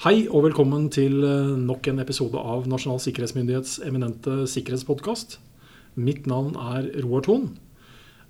Hei 0.00 0.22
og 0.32 0.46
velkommen 0.46 0.86
til 0.88 1.18
eh, 1.28 1.48
nok 1.60 1.84
en 1.90 2.00
episode 2.00 2.40
av 2.40 2.62
Nasjonal 2.72 3.02
sikkerhetsmyndighets 3.04 3.82
eminente 3.84 4.46
sikkerhetspodkast. 4.48 5.34
Mitt 6.00 6.24
navn 6.30 6.54
er 6.56 6.86
Roar 7.04 7.26
Thon. 7.26 7.42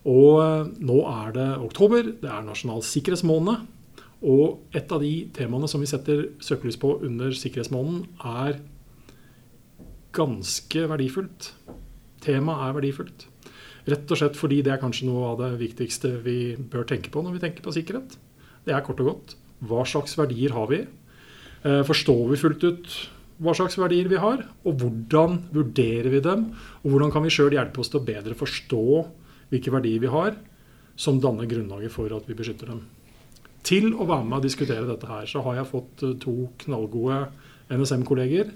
Og 0.02 0.40
eh, 0.42 0.72
nå 0.82 0.96
er 1.06 1.36
det 1.36 1.44
oktober, 1.62 2.08
det 2.24 2.26
er 2.26 2.42
nasjonal 2.42 2.82
sikkerhetsmåned. 2.82 3.68
Og 4.26 4.74
et 4.74 4.90
av 4.90 4.98
de 5.04 5.12
temaene 5.36 5.70
som 5.70 5.78
vi 5.78 5.86
setter 5.86 6.24
søkelys 6.42 6.80
på 6.82 6.96
under 7.06 7.38
sikkerhetsmåneden, 7.38 8.02
er 8.18 8.58
ganske 10.18 10.88
verdifullt. 10.90 11.52
Temaet 12.26 12.64
er 12.66 12.78
verdifullt. 12.80 13.28
Rett 13.94 14.10
og 14.10 14.18
slett 14.18 14.40
fordi 14.42 14.58
det 14.66 14.74
er 14.74 14.82
kanskje 14.82 15.06
noe 15.06 15.36
av 15.36 15.38
det 15.44 15.52
viktigste 15.62 16.16
vi 16.26 16.40
bør 16.58 16.90
tenke 16.90 17.14
på 17.14 17.22
når 17.22 17.38
vi 17.38 17.44
tenker 17.46 17.62
på 17.62 17.76
sikkerhet. 17.78 18.18
Det 18.66 18.74
er 18.74 18.82
kort 18.82 19.06
og 19.06 19.12
godt 19.12 19.36
hva 19.60 19.82
slags 19.84 20.16
verdier 20.16 20.54
har 20.56 20.68
vi? 20.70 20.84
Eh, 21.60 21.82
forstår 21.84 22.28
vi 22.30 22.38
fullt 22.40 22.64
ut 22.64 22.94
hva 23.40 23.54
slags 23.56 23.76
verdier 23.80 24.08
vi 24.08 24.20
har? 24.20 24.44
Og 24.68 24.80
hvordan 24.80 25.42
vurderer 25.52 26.08
vi 26.12 26.22
dem? 26.24 26.50
Og 26.84 26.92
hvordan 26.92 27.12
kan 27.12 27.24
vi 27.24 27.32
sjøl 27.32 27.56
hjelpe 27.56 27.82
oss 27.82 27.92
til 27.92 28.00
å 28.00 28.06
bedre 28.06 28.36
forstå 28.36 28.84
hvilke 29.50 29.72
verdier 29.72 30.02
vi 30.02 30.12
har, 30.12 30.36
som 31.00 31.20
danner 31.20 31.48
grunnlaget 31.48 31.92
for 31.92 32.12
at 32.16 32.28
vi 32.28 32.36
beskytter 32.36 32.72
dem? 32.72 32.82
Til 33.64 33.92
å 33.92 34.06
være 34.08 34.24
med 34.24 34.38
og 34.38 34.46
diskutere 34.46 34.88
dette 34.88 35.08
her, 35.08 35.26
så 35.28 35.42
har 35.44 35.60
jeg 35.60 35.70
fått 35.72 36.04
eh, 36.06 36.16
to 36.20 36.36
knallgode 36.64 37.26
NSM-kolleger. 37.72 38.54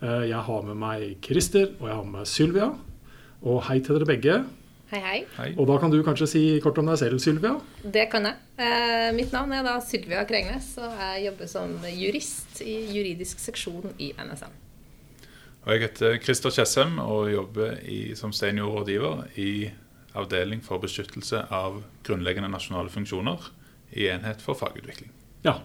Eh, 0.00 0.24
jeg 0.30 0.44
har 0.48 0.64
med 0.68 0.80
meg 0.80 1.18
Christer, 1.24 1.74
og 1.80 1.88
jeg 1.88 1.98
har 1.98 2.08
med 2.08 2.22
meg 2.22 2.30
Sylvia. 2.30 2.70
Og 3.40 3.62
hei 3.68 3.80
til 3.84 3.96
dere 3.96 4.08
begge. 4.08 4.40
Hei, 4.90 4.98
hei. 5.04 5.18
Hei. 5.36 5.50
Og 5.54 5.68
da 5.70 5.76
kan 5.78 5.92
du 5.92 6.00
kanskje 6.02 6.26
si 6.26 6.40
kort 6.62 6.78
om 6.82 6.88
deg 6.90 6.96
selv, 6.98 7.20
Sylvia? 7.22 7.52
Det 7.94 8.08
kan 8.10 8.24
jeg. 8.26 8.38
Eh, 8.58 9.10
mitt 9.14 9.30
navn 9.30 9.52
er 9.54 9.62
da 9.62 9.76
Sylvia 9.86 10.24
Krengnes, 10.26 10.72
og 10.82 10.96
jeg 10.98 11.28
jobber 11.28 11.50
som 11.52 11.76
jurist 11.94 12.58
i 12.64 12.74
juridisk 12.90 13.38
seksjon 13.38 13.94
i 14.02 14.08
NSM. 14.18 14.56
Og 15.60 15.70
jeg 15.70 15.84
heter 15.84 16.18
Christer 16.24 16.50
Tjessem 16.56 16.98
og 17.04 17.30
jobber 17.30 17.78
i, 17.86 18.16
som 18.18 18.34
seniorrådgiver 18.34 19.38
i 19.38 19.52
avdeling 20.18 20.64
for 20.66 20.82
beskyttelse 20.82 21.44
av 21.54 21.84
grunnleggende 22.02 22.50
nasjonale 22.50 22.90
funksjoner 22.90 23.46
i 23.94 24.10
Enhet 24.10 24.42
for 24.42 24.58
fagutvikling. 24.58 25.14
Ja. 25.46 25.60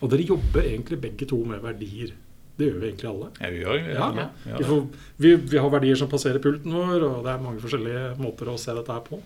Og 0.00 0.14
dere 0.14 0.24
jobber 0.30 0.64
egentlig 0.64 1.02
begge 1.02 1.28
to 1.28 1.42
med 1.44 1.60
verdier. 1.60 2.16
Det 2.60 2.68
gjør 2.68 2.78
vi 2.82 2.88
egentlig 2.90 3.10
alle. 3.10 3.32
Ja, 3.40 3.50
vi 3.50 3.64
gjør 3.64 3.90
ja, 3.94 4.10
Ja. 4.20 4.28
Vi, 4.58 4.68
får, 4.68 4.84
vi, 5.24 5.34
vi 5.54 5.60
har 5.64 5.72
verdier 5.72 5.98
som 5.98 6.12
passerer 6.12 6.42
pulten 6.44 6.76
vår, 6.76 7.08
og 7.08 7.24
det 7.24 7.32
er 7.32 7.42
mange 7.42 7.64
forskjellige 7.64 8.06
måter 8.20 8.52
å 8.52 8.58
se 8.60 8.76
dette 8.76 8.94
her 8.94 9.04
på. 9.06 9.20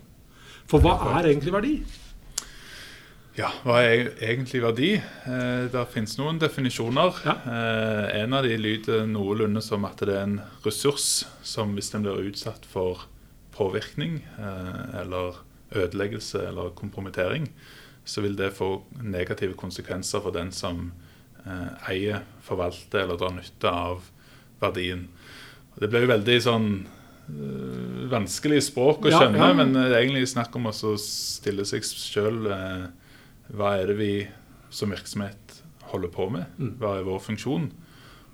For 0.70 0.80
hva 0.80 0.96
er 1.18 1.32
egentlig 1.32 1.52
verdi? 1.52 1.76
ja, 3.34 3.48
hva 3.66 3.80
er 3.82 4.12
egentlig 4.22 4.60
verdi? 4.62 4.90
Eh, 4.94 5.64
det 5.72 5.82
finnes 5.90 6.14
noen 6.20 6.38
definisjoner. 6.38 7.16
Eh, 7.26 8.20
en 8.20 8.36
av 8.36 8.46
de 8.46 8.54
lyder 8.54 9.08
noenlunde 9.10 9.62
som 9.64 9.86
at 9.88 10.04
det 10.06 10.14
er 10.14 10.28
en 10.28 10.36
ressurs 10.62 11.24
som 11.42 11.74
hvis 11.74 11.90
den 11.90 12.06
blir 12.06 12.30
utsatt 12.30 12.66
for 12.70 13.08
påvirkning 13.54 14.20
eh, 14.38 15.00
eller 15.02 15.40
ødeleggelse 15.74 16.44
eller 16.46 16.70
kompromittering, 16.78 17.48
så 18.06 18.22
vil 18.22 18.38
det 18.38 18.54
få 18.54 18.84
negative 19.02 19.58
konsekvenser 19.58 20.22
for 20.22 20.34
den 20.34 20.52
som 20.54 20.92
eier, 21.90 22.22
forvalter 22.44 23.04
eller 23.04 23.18
drar 23.20 23.34
nytte 23.36 23.70
av 23.70 24.06
verdien. 24.62 25.08
Og 25.74 25.80
Det 25.82 25.90
blir 25.92 26.06
jo 26.06 26.12
veldig 26.12 26.36
sånn 26.44 26.68
eh, 26.86 28.04
vanskelig 28.12 28.62
språk 28.70 29.04
å 29.04 29.12
Ja, 29.12 29.20
skjønne, 29.24 29.38
ja. 29.42 29.56
men 29.58 29.74
det 29.76 29.86
er 29.90 30.00
egentlig 30.02 30.28
snakk 30.30 30.54
om 30.56 30.70
å 30.70 30.74
stille 30.74 31.66
seg 31.68 31.84
sjøl 31.84 32.46
eh, 32.48 32.84
hva 33.54 33.74
er 33.80 33.90
det 33.92 33.96
vi 33.98 34.12
som 34.72 34.90
virksomhet 34.94 35.58
holder 35.92 36.08
på 36.14 36.30
med? 36.32 36.46
Mm. 36.58 36.74
Hva 36.80 36.96
er 36.98 37.06
vår 37.06 37.20
funksjon? 37.26 37.68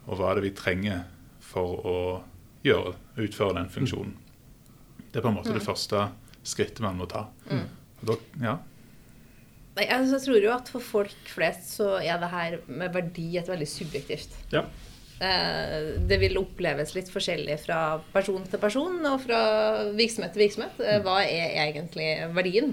Og 0.06 0.16
hva 0.19 0.31
er 0.31 0.38
det 0.41 0.47
vi 0.49 0.56
trenger 0.56 1.03
for 1.44 1.82
å 1.87 1.99
gjøre, 2.65 2.94
utføre 3.20 3.56
den 3.59 3.70
funksjonen? 3.72 4.15
Det 5.10 5.19
er 5.19 5.25
på 5.26 5.32
en 5.32 5.38
måte 5.41 5.53
det 5.56 5.65
første 5.65 6.06
skrittet 6.47 6.81
man 6.84 6.97
må 7.00 7.09
ta. 7.10 7.26
Mm. 7.50 7.66
Og 8.00 8.06
Da, 8.12 8.16
ja. 8.41 8.54
Altså, 9.89 10.19
jeg 10.19 10.27
tror 10.27 10.45
jo 10.45 10.53
at 10.55 10.71
for 10.75 10.85
folk 10.85 11.33
flest 11.33 11.75
så 11.79 11.97
er 12.03 12.21
det 12.21 12.31
her 12.33 12.61
med 12.69 12.93
verdi 12.95 13.33
et 13.41 13.49
veldig 13.49 13.69
subjektivt. 13.69 14.37
Ja. 14.53 14.67
Eh, 15.21 16.01
det 16.09 16.17
vil 16.23 16.39
oppleves 16.41 16.95
litt 16.97 17.11
forskjellig 17.13 17.59
fra 17.67 17.81
person 18.15 18.47
til 18.49 18.63
person 18.63 19.03
og 19.05 19.19
fra 19.27 19.41
virksomhet 19.93 20.33
til 20.33 20.47
virksomhet. 20.47 20.81
Eh, 20.81 21.03
Hva 21.05 21.21
er 21.27 21.59
egentlig 21.67 22.09
verdien? 22.33 22.73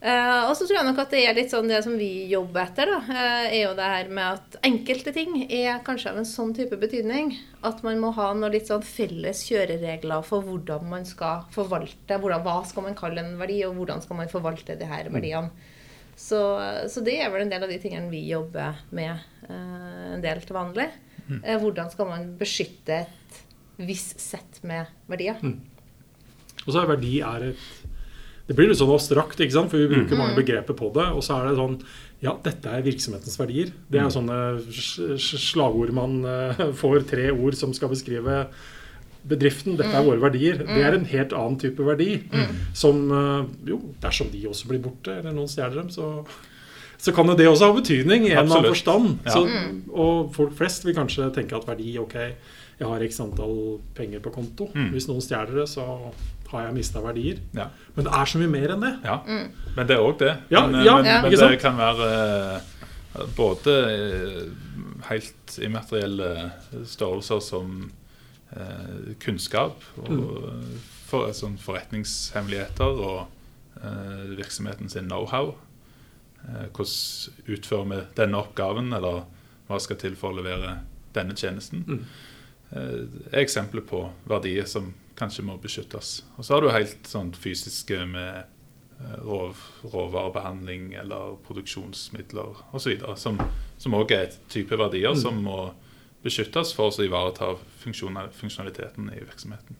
Eh, 0.00 0.42
og 0.48 0.52
så 0.56 0.64
tror 0.64 0.78
jeg 0.78 0.88
nok 0.88 1.00
at 1.02 1.10
det 1.12 1.22
er 1.28 1.34
litt 1.36 1.52
sånn 1.52 1.68
det 1.68 1.80
som 1.84 1.96
vi 2.00 2.26
jobber 2.28 2.62
etter, 2.62 2.88
da, 2.88 3.16
er 3.48 3.58
jo 3.66 3.72
det 3.76 3.88
her 3.88 4.12
med 4.12 4.38
at 4.38 4.60
enkelte 4.64 5.12
ting 5.16 5.42
er 5.44 5.82
kanskje 5.84 6.12
av 6.12 6.20
en 6.20 6.28
sånn 6.28 6.54
type 6.56 6.76
betydning 6.80 7.34
at 7.68 7.82
man 7.84 8.00
må 8.00 8.12
ha 8.16 8.30
noen 8.32 8.54
litt 8.54 8.68
sånn 8.68 8.84
felles 8.84 9.42
kjøreregler 9.48 10.24
for 10.24 10.44
hvordan 10.44 10.88
man 10.88 11.04
skal 11.08 11.44
forvalte 11.52 12.16
hvordan, 12.16 12.44
Hva 12.46 12.62
skal 12.68 12.88
man 12.88 12.96
kalle 12.96 13.20
en 13.20 13.36
verdi, 13.40 13.60
og 13.68 13.76
hvordan 13.76 14.00
skal 14.04 14.22
man 14.22 14.32
forvalte 14.32 14.76
de 14.80 14.88
her 14.88 15.12
verdiene. 15.12 15.52
Så, 16.20 16.38
så 16.92 17.00
det 17.06 17.14
er 17.24 17.30
vel 17.32 17.46
en 17.46 17.50
del 17.52 17.64
av 17.64 17.70
de 17.72 17.78
tingene 17.80 18.10
vi 18.12 18.20
jobber 18.28 18.76
med 18.94 19.14
eh, 19.48 20.10
en 20.16 20.22
del 20.24 20.42
til 20.44 20.56
vanlig. 20.58 20.88
Mm. 21.30 21.40
hvordan 21.62 21.90
skal 21.92 22.08
man 22.10 22.24
beskytte 22.40 22.96
et 23.04 23.36
visst 23.86 24.18
sett 24.20 24.58
med 24.66 24.88
verdier? 25.08 25.38
Og 26.66 26.72
så 26.74 26.80
er 26.82 26.88
verdi 26.90 27.20
er 27.24 27.44
et 27.52 27.68
Det 28.50 28.56
blir 28.58 28.66
litt 28.66 28.80
sånn 28.80 28.90
abstrakt, 28.90 29.38
ikke 29.38 29.54
sant? 29.54 29.70
for 29.70 29.78
vi 29.78 29.86
bruker 29.92 30.18
mange 30.18 30.34
begreper 30.36 30.74
på 30.76 30.88
det. 30.96 31.06
Og 31.14 31.22
så 31.22 31.36
er 31.38 31.48
det 31.52 31.56
sånn 31.60 31.76
Ja, 32.20 32.34
dette 32.44 32.68
er 32.68 32.82
virksomhetens 32.84 33.38
verdier. 33.40 33.70
Det 33.88 34.00
er 34.02 34.10
sånne 34.12 34.38
s- 34.74 34.98
s- 35.16 35.38
slagord 35.52 35.94
man 35.96 36.18
eh, 36.26 36.66
får. 36.82 37.06
Tre 37.14 37.30
ord 37.32 37.54
som 37.56 37.72
skal 37.72 37.92
beskrive 37.94 38.42
bedriften. 39.28 39.76
Dette 39.78 39.96
er 39.96 40.06
våre 40.06 40.22
verdier. 40.22 40.62
Det 40.64 40.84
er 40.84 40.96
en 40.96 41.08
helt 41.10 41.34
annen 41.36 41.58
type 41.60 41.84
verdi. 41.86 42.22
Som 42.76 43.08
eh, 43.14 43.50
jo, 43.72 43.80
dersom 44.02 44.30
de 44.32 44.46
også 44.50 44.70
blir 44.70 44.82
borte, 44.84 45.18
eller 45.20 45.34
noen 45.36 45.50
stjeler 45.50 45.82
dem, 45.82 45.92
så 45.94 46.20
så 47.00 47.14
kan 47.16 47.30
jo 47.32 47.32
det 47.32 47.46
også 47.48 47.70
ha 47.70 47.72
betydning 47.72 48.26
i 48.26 48.32
en 48.34 48.42
eller 48.42 48.58
annen 48.58 48.74
forstand. 48.74 49.06
Ja. 49.24 49.32
Så, 49.32 49.46
og 49.88 50.34
folk 50.34 50.52
flest 50.58 50.84
vil 50.84 50.92
kanskje 50.92 51.30
tenke 51.32 51.56
at 51.56 51.64
verdi 51.64 51.94
Ok, 51.96 52.16
jeg 52.80 52.88
har 52.88 53.04
x 53.06 53.22
antall 53.24 53.54
penger 53.96 54.20
på 54.24 54.32
konto. 54.34 54.66
Mm. 54.74 54.90
Hvis 54.92 55.08
noen 55.08 55.24
stjeler 55.24 55.62
det, 55.62 55.64
så 55.72 55.86
har 56.50 56.66
jeg 56.66 56.74
mista 56.76 57.00
verdier. 57.00 57.40
ja. 57.56 57.70
Men 57.94 58.06
det 58.06 58.12
er 58.16 58.28
så 58.28 58.40
mye 58.40 58.50
mer 58.52 58.74
enn 58.74 58.84
det. 58.84 58.92
Ja, 59.06 59.16
men 59.76 59.88
det 59.88 59.96
er 59.96 60.04
òg 60.04 60.18
det. 60.20 60.34
Ja, 60.52 60.66
men, 60.66 60.84
ja, 60.84 60.96
men, 60.98 61.08
ja. 61.08 61.22
men 61.24 61.36
det 61.40 61.60
kan 61.62 61.78
være 61.78 62.10
eh, 62.18 63.24
både 63.36 63.76
eh, 63.94 64.44
helt 65.08 65.56
immaterielle 65.62 66.50
størrelser 66.86 67.40
som 67.44 67.90
eh, 68.56 69.14
kunnskap 69.20 69.82
og 69.98 70.10
Mm. 70.10 70.78
for, 71.06 71.32
sånn 71.32 71.58
forretningshemmeligheter 71.58 73.00
og 73.04 73.28
eh, 73.82 74.36
virksomheten 74.36 74.88
sin 74.90 75.08
know-how. 75.08 75.54
Eh, 76.44 76.66
hvordan 76.72 77.32
utfører 77.48 77.88
vi 77.90 78.00
denne 78.16 78.38
oppgaven, 78.40 78.92
eller 78.96 79.24
hva 79.68 79.80
skal 79.80 79.96
til 79.96 80.16
for 80.16 80.32
å 80.32 80.36
levere 80.42 80.80
denne 81.14 81.34
tjenesten? 81.34 81.84
Mm. 81.86 82.04
Eh, 82.72 83.04
er 83.32 83.44
eksempler 83.44 83.82
på 83.86 84.10
verdier 84.30 84.64
som 84.66 84.94
kanskje 85.16 85.42
må 85.44 85.58
beskyttes. 85.60 86.22
Og 86.38 86.44
så 86.44 86.54
har 86.54 86.60
du 86.62 86.70
helt 86.70 87.04
sånn 87.04 87.32
fysiske 87.34 88.06
med 88.08 88.44
eh, 89.00 89.16
rov, 89.24 89.56
råvarebehandling 89.84 90.94
eller 90.94 91.36
produksjonsmidler 91.46 92.56
osv. 92.72 92.98
Som 93.16 93.40
som 93.80 93.94
òg 93.96 94.10
er 94.12 94.26
et 94.28 94.38
type 94.48 94.76
verdier 94.76 95.10
Mm. 95.14 95.20
som 95.22 95.42
må 95.44 95.72
beskyttes 96.24 96.74
for 96.76 96.90
å 96.90 97.04
ivareta 97.04 97.54
funksjonaliteten 97.82 99.12
i 99.14 99.22
virksomheten. 99.22 99.78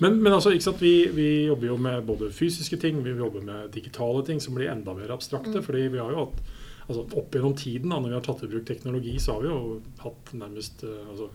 Men, 0.00 0.18
men 0.22 0.32
altså, 0.32 0.52
ikke 0.52 0.66
sant? 0.68 0.82
Vi, 0.82 1.08
vi 1.16 1.28
jobber 1.46 1.70
jo 1.70 1.76
med 1.80 2.04
både 2.08 2.30
fysiske 2.34 2.78
ting, 2.80 3.02
vi 3.04 3.14
jobber 3.16 3.44
med 3.44 3.72
digitale 3.74 4.24
ting 4.26 4.40
som 4.42 4.56
blir 4.56 4.70
enda 4.72 4.94
mer 4.96 5.12
abstrakte. 5.14 5.62
fordi 5.64 5.88
vi 5.92 6.00
har 6.02 6.12
jo 6.12 6.26
hatt 6.26 6.40
altså 6.86 7.02
Opp 7.18 7.34
gjennom 7.34 7.56
tiden, 7.58 7.90
da, 7.90 7.98
når 7.98 8.12
vi 8.12 8.14
har 8.14 8.22
tatt 8.22 8.42
i 8.46 8.48
bruk 8.50 8.66
teknologi, 8.68 9.16
så 9.18 9.34
har 9.34 9.42
vi 9.42 9.48
jo 9.50 9.78
hatt 10.04 10.28
nærmest 10.38 10.84
eh, 10.86 11.08
altså, 11.10 11.30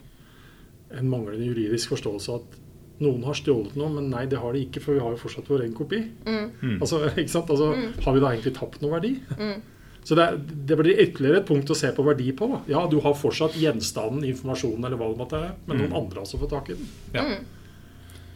en 0.96 1.10
manglende 1.12 1.50
juridisk 1.50 1.92
forståelse 1.92 2.32
av 2.32 2.46
at 2.46 2.60
noen 3.02 3.26
har 3.26 3.36
stjålet 3.36 3.76
noe, 3.80 3.90
men 3.98 4.08
nei, 4.14 4.24
det 4.32 4.40
har 4.40 4.56
de 4.56 4.62
ikke, 4.64 4.84
for 4.84 4.96
vi 4.96 5.04
har 5.04 5.12
jo 5.12 5.20
fortsatt 5.20 5.50
vår 5.52 5.66
egen 5.66 5.76
kopi. 5.76 6.00
Mm. 6.24 6.48
Mm. 6.62 6.78
Altså, 6.78 7.02
ikke 7.22 7.34
sant? 7.34 7.52
Altså, 7.52 7.74
Har 8.06 8.16
vi 8.16 8.24
da 8.24 8.32
egentlig 8.32 8.56
tapt 8.58 8.80
noe 8.84 8.94
verdi? 8.96 9.16
Mm. 9.36 9.60
Så 10.04 10.16
det, 10.18 10.26
det 10.66 10.76
blir 10.80 10.98
ytterligere 10.98 11.44
et 11.44 11.48
punkt 11.48 11.70
å 11.70 11.76
se 11.78 11.92
på 11.94 12.04
verdi 12.04 12.32
på. 12.34 12.48
Da. 12.50 12.60
Ja, 12.74 12.88
du 12.90 12.98
har 13.06 13.14
fortsatt 13.14 13.54
gjenstanden, 13.62 14.24
informasjonen 14.26 14.86
eller 14.88 14.98
hva 14.98 15.12
det 15.12 15.20
måtte 15.20 15.38
være, 15.44 15.56
men 15.68 15.78
noen 15.78 15.92
Mm. 15.92 15.98
andre 16.00 16.16
har 16.18 16.26
også 16.26 16.40
fått 16.42 16.50
tak 16.56 16.70
i 16.74 16.74
den. 16.80 16.88
Ja. 17.14 17.22
Mm. 17.28 17.46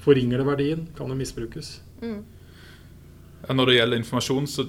Forringer 0.05 0.37
det 0.37 0.45
verdien? 0.45 0.87
Kan 0.97 1.09
det 1.09 1.17
misbrukes? 1.17 1.79
Ja, 2.05 3.53
Når 3.53 3.65
det 3.71 3.75
gjelder 3.79 3.97
informasjon, 3.97 4.47
så 4.47 4.67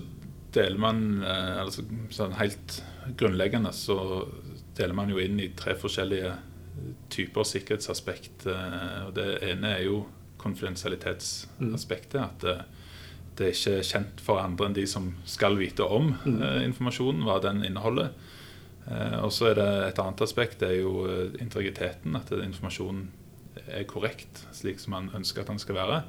deler 0.57 0.79
man 0.81 1.23
eh, 1.23 1.61
altså, 1.61 1.83
sånn 2.11 2.33
helt 2.41 2.79
grunnleggende 3.21 3.73
så 3.77 3.99
deler 4.77 4.95
man 4.97 5.11
jo 5.13 5.19
inn 5.21 5.39
i 5.41 5.51
tre 5.57 5.75
forskjellige 5.77 6.33
typer 7.13 7.45
sikkerhetsaspekt. 7.45 8.47
Eh, 8.49 9.07
og 9.07 9.13
Det 9.15 9.29
ene 9.51 9.75
er 9.77 9.85
jo 9.85 10.07
konfidensialitetsaspektet. 10.41 12.21
At 12.21 12.45
det, 13.39 13.53
ikke 13.55 13.79
er 13.79 13.87
kjent 13.87 14.21
for 14.25 14.41
andre 14.43 14.67
enn 14.71 14.77
de 14.77 14.87
som 14.89 15.11
skal 15.29 15.57
vite 15.61 15.85
om 15.85 16.15
Mm. 16.25 16.43
eh, 16.43 16.65
informasjonen, 16.69 17.23
hva 17.27 17.41
den 17.43 17.65
inneholder. 17.65 18.11
Eh, 18.89 19.19
og 19.25 19.33
så 19.33 19.51
er 19.51 19.55
det 19.55 19.69
et 19.89 19.99
annet 19.99 20.21
aspekt, 20.23 20.59
det 20.61 20.69
er 20.71 20.81
jo 20.83 21.07
eh, 21.11 21.43
integriteten. 21.43 22.17
At 22.17 22.31
informasjonen 22.31 23.09
er 23.69 23.85
korrekt 23.85 24.45
slik 24.53 24.79
som 24.81 24.93
man 24.93 25.11
ønsker 25.17 25.41
at 25.43 25.49
den 25.49 25.59
skal 25.59 25.75
være. 25.75 26.03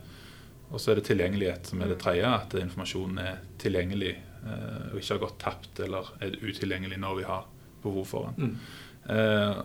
Og 0.71 0.79
så 0.83 0.91
er 0.91 0.95
det 0.99 1.05
tilgjengelighet 1.07 1.65
som 1.69 1.81
er 1.81 1.87
det 1.93 1.99
tredje. 2.03 2.27
At 2.27 2.53
informasjonen 2.59 3.19
er 3.23 3.39
tilgjengelig 3.57 4.15
eh, 4.17 4.91
og 4.91 4.99
ikke 4.99 5.13
har 5.15 5.23
gått 5.23 5.39
tapt 5.39 5.79
eller 5.79 6.11
er 6.21 6.35
utilgjengelig 6.43 6.99
når 6.99 7.15
vi 7.21 7.23
har 7.23 7.47
behov 7.83 8.05
for 8.05 8.31
den. 8.35 8.51
Mm. 8.51 9.15
Eh, 9.15 9.63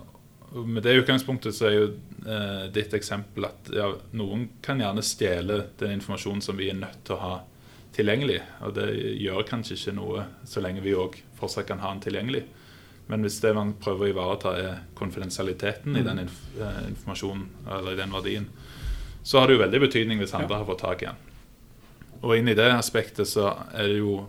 med 0.53 0.83
det 0.85 0.93
utgangspunktet 1.01 1.55
så 1.57 1.67
er 1.67 1.73
jo 1.79 1.85
eh, 2.29 2.67
ditt 2.75 2.93
eksempel 2.95 3.47
at 3.49 3.71
ja, 3.73 3.87
noen 4.13 4.49
kan 4.63 4.81
gjerne 4.81 5.03
stjele 5.03 5.63
den 5.81 5.95
informasjonen 5.97 6.43
som 6.45 6.57
vi 6.61 6.69
er 6.71 6.77
nødt 6.77 7.01
til 7.09 7.17
å 7.17 7.23
ha 7.23 7.33
tilgjengelig. 7.93 8.41
Og 8.63 8.75
det 8.75 8.89
gjør 9.21 9.47
kanskje 9.49 9.77
ikke 9.77 9.95
noe 9.97 10.27
så 10.49 10.63
lenge 10.65 10.83
vi 10.85 10.95
òg 10.97 11.19
fortsatt 11.39 11.67
kan 11.69 11.79
ha 11.85 11.91
den 11.93 12.01
tilgjengelig. 12.05 12.45
Men 13.09 13.23
hvis 13.23 13.41
det 13.43 13.55
man 13.55 13.75
prøver 13.83 14.07
å 14.07 14.13
ivareta, 14.13 14.53
er 14.57 14.79
konfidensialiteten 14.95 15.97
i 15.97 16.01
Mm. 16.01 16.05
den 16.07 16.19
inf 16.19 16.39
eh, 16.61 16.89
informasjonen 16.89 17.49
eller 17.67 17.93
i 17.93 17.97
den 17.97 18.11
verdien, 18.13 18.47
så 19.25 19.39
har 19.41 19.47
det 19.47 19.57
jo 19.59 19.63
veldig 19.65 19.81
betydning 19.81 20.19
hvis 20.19 20.35
andre 20.35 20.57
har 20.57 20.65
fått 20.65 20.79
tak 20.81 21.03
i 21.03 21.07
den. 21.07 21.17
Og 22.23 22.37
inn 22.37 22.49
i 22.49 22.55
det 22.55 22.71
aspektet 22.73 23.27
så 23.27 23.51
er 23.75 23.89
det 23.89 23.99
jo 23.99 24.29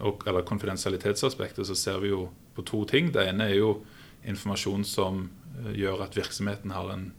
og- 0.00 0.22
Eller 0.26 0.40
konfidensialitetsaspektet 0.42 1.66
så 1.66 1.74
ser 1.76 1.98
vi 2.00 2.08
jo 2.08 2.30
på 2.56 2.64
to 2.64 2.84
ting. 2.86 3.10
Det 3.12 3.28
ene 3.28 3.50
er 3.50 3.54
jo 3.56 3.82
informasjon 4.24 4.84
som 4.84 5.30
eh, 5.66 5.72
gjør 5.74 6.02
at 6.04 6.14
virksomheten 6.14 6.70
har 6.72 6.90
en 6.92 7.12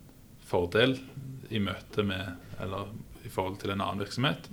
fordel 0.44 0.98
i 1.50 1.58
møte 1.58 2.02
med 2.04 2.36
Eller 2.60 2.86
i 3.24 3.28
forhold 3.28 3.58
til 3.60 3.70
en 3.70 3.80
annen 3.80 3.98
virksomhet. 4.04 4.48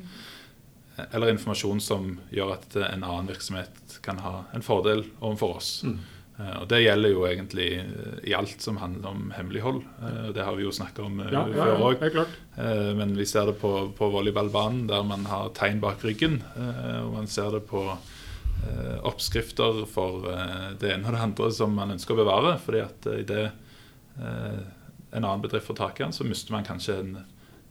Eller 1.11 1.29
informasjon 1.33 1.79
som 1.81 2.19
gjør 2.31 2.53
at 2.57 2.75
en 2.75 3.03
annen 3.03 3.27
virksomhet 3.29 3.99
kan 4.05 4.17
ha 4.23 4.43
en 4.53 4.61
fordel 4.65 5.05
overfor 5.21 5.55
oss. 5.57 5.83
Mm. 5.83 5.97
Eh, 6.39 6.55
Og 6.61 6.67
Det 6.71 6.79
gjelder 6.83 7.09
jo 7.13 7.25
egentlig 7.27 7.67
eh, 7.79 8.19
i 8.29 8.33
alt 8.33 8.61
som 8.61 8.77
handler 8.77 9.09
om 9.09 9.31
hemmelighold. 9.35 9.81
Eh, 10.01 10.29
Det 10.35 10.45
har 10.45 10.55
vi 10.55 10.63
jo 10.63 10.71
snakka 10.71 11.03
om 11.05 11.19
Ja, 11.19 11.45
ja, 11.47 11.65
før 11.65 11.83
òg. 11.89 12.05
Ja. 12.15 12.25
Eh, 12.57 12.93
Men 12.95 13.15
vi 13.17 13.25
ser 13.25 13.45
det 13.45 13.57
på, 13.59 13.91
på 13.97 14.09
volleyballbanen, 14.11 14.87
der 14.87 15.03
man 15.03 15.25
har 15.25 15.49
tegn 15.49 15.79
bak 15.81 16.03
ryggen. 16.03 16.41
Og 17.05 17.13
man 17.13 17.27
ser 17.27 17.51
det 17.51 17.65
på 17.67 17.83
oppskrifter 19.07 19.85
for 19.87 20.25
det 20.79 20.89
ene 20.91 21.07
og 21.07 21.13
det 21.15 21.21
andre 21.23 21.51
som 21.55 21.71
man 21.75 21.93
ønsker 21.95 22.13
å 22.15 22.19
bevare. 22.25 22.57
fordi 22.59 22.81
at 22.83 23.07
i 23.13 23.23
det 23.23 23.45
en 24.19 25.23
annen 25.25 25.41
bedrift 25.41 25.65
får 25.69 25.75
tak 25.79 25.99
i 25.99 26.03
den, 26.03 26.11
så 26.13 26.23
mister 26.27 26.51
man 26.51 26.65
kanskje 26.67 26.97
en, 26.99 27.13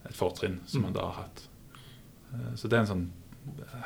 et 0.08 0.16
fortrinn 0.16 0.60
som 0.66 0.82
man 0.82 0.92
da 0.96 1.04
har 1.10 1.22
hatt. 1.24 1.44
Eh, 2.34 2.54
Så 2.56 2.68
det 2.68 2.78
er 2.78 2.84
en 2.86 2.92
sånn 2.92 3.08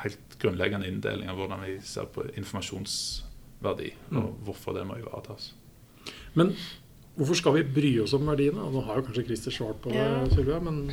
helt 0.03 0.37
grunnleggende 0.41 0.87
inndeling 0.89 1.29
av 1.31 1.37
hvordan 1.39 1.61
vi 1.63 1.77
ser 1.87 2.07
på 2.11 2.25
informasjonsverdi, 2.35 3.93
og 4.11 4.33
hvorfor 4.43 4.75
det 4.75 4.83
må 4.87 4.97
ivaretas. 4.99 5.53
Men 6.35 6.51
hvorfor 7.15 7.37
skal 7.39 7.53
vi 7.59 7.63
bry 7.63 7.91
oss 8.03 8.15
om 8.17 8.25
verdiene? 8.27 8.65
Nå 8.73 8.81
har 8.83 8.99
jo 8.99 9.05
kanskje 9.07 9.25
Christer 9.29 9.55
svart 9.55 9.79
på 9.83 9.93
det, 9.93 10.01
Ja. 10.01 10.25
Sylvia, 10.33 10.59
men 10.59 10.91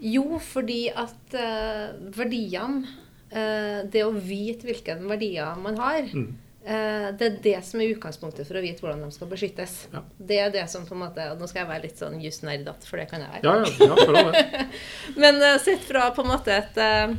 Jo, 0.00 0.38
fordi 0.38 0.88
at 0.88 1.34
uh, 1.36 1.94
verdiene 2.16 2.86
uh, 3.32 3.84
Det 3.88 4.02
å 4.04 4.10
vite 4.12 4.66
hvilke 4.66 4.96
verdier 5.04 5.54
man 5.60 5.76
har, 5.76 6.08
mm. 6.12 6.32
Eh, 6.64 7.06
det 7.18 7.26
er 7.26 7.38
det 7.44 7.58
som 7.66 7.80
er 7.80 7.92
utgangspunktet 7.94 8.48
for 8.48 8.58
å 8.58 8.62
vite 8.64 8.84
hvordan 8.84 9.04
de 9.04 9.10
skal 9.14 9.30
beskyttes. 9.30 9.76
Ja. 9.92 10.02
Det 10.16 10.40
er 10.40 10.52
det 10.54 10.64
som 10.72 10.86
på 10.88 10.96
en 10.96 11.04
måte 11.04 11.28
og 11.32 11.40
Nå 11.40 11.48
skal 11.50 11.64
jeg 11.64 11.70
være 11.70 11.84
litt 11.86 12.00
sånn 12.00 12.18
jusnerdete, 12.22 12.88
for 12.88 13.00
det 13.00 13.08
kan 13.10 13.24
jeg 13.24 13.32
være. 13.36 13.44
Ja, 13.44 14.34
ja. 14.34 14.68
Men 15.22 15.40
uh, 15.42 15.56
sett 15.62 15.84
fra 15.86 16.08
på 16.16 16.24
en 16.24 16.30
måte 16.32 16.54
et 16.56 16.80
eh, 16.80 17.14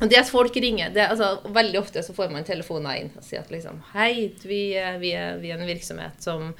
Det 0.00 0.20
at 0.20 0.30
folk 0.32 0.56
ringer 0.56 0.94
det, 0.94 1.06
altså, 1.12 1.50
Veldig 1.52 1.80
ofte 1.80 2.04
så 2.06 2.14
får 2.16 2.30
man 2.32 2.46
telefoner 2.46 3.02
inn 3.02 3.10
og 3.14 3.26
sier 3.26 3.42
at 3.42 3.50
liksom 3.52 3.82
Hei, 3.92 4.30
vi, 4.42 4.62
vi, 5.02 5.14
er, 5.16 5.40
vi 5.42 5.52
er 5.52 5.58
en 5.58 5.68
virksomhet 5.68 6.22
som 6.24 6.52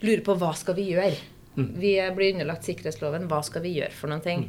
lurer 0.00 0.24
på 0.26 0.36
hva 0.38 0.54
skal 0.56 0.76
vi 0.78 0.90
gjøre. 0.92 1.14
Mm. 1.58 1.70
Vi 1.78 1.92
blir 2.14 2.34
underlagt 2.36 2.66
sikkerhetsloven. 2.68 3.26
Hva 3.30 3.42
skal 3.46 3.64
vi 3.64 3.76
gjøre 3.80 3.94
for 3.94 4.10
noen 4.12 4.24
ting? 4.24 4.44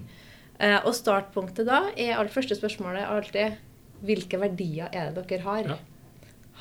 Eh, 0.60 0.78
og 0.84 0.94
startpunktet 0.96 1.68
da 1.70 1.86
er 1.96 2.18
alt 2.20 2.34
første 2.34 2.58
spørsmålet 2.58 3.08
alltid 3.08 3.58
hvilke 4.06 4.40
verdier 4.40 4.92
er 4.96 5.14
det 5.16 5.26
dere 5.30 5.46
har? 5.46 5.72
Ja. 5.74 5.78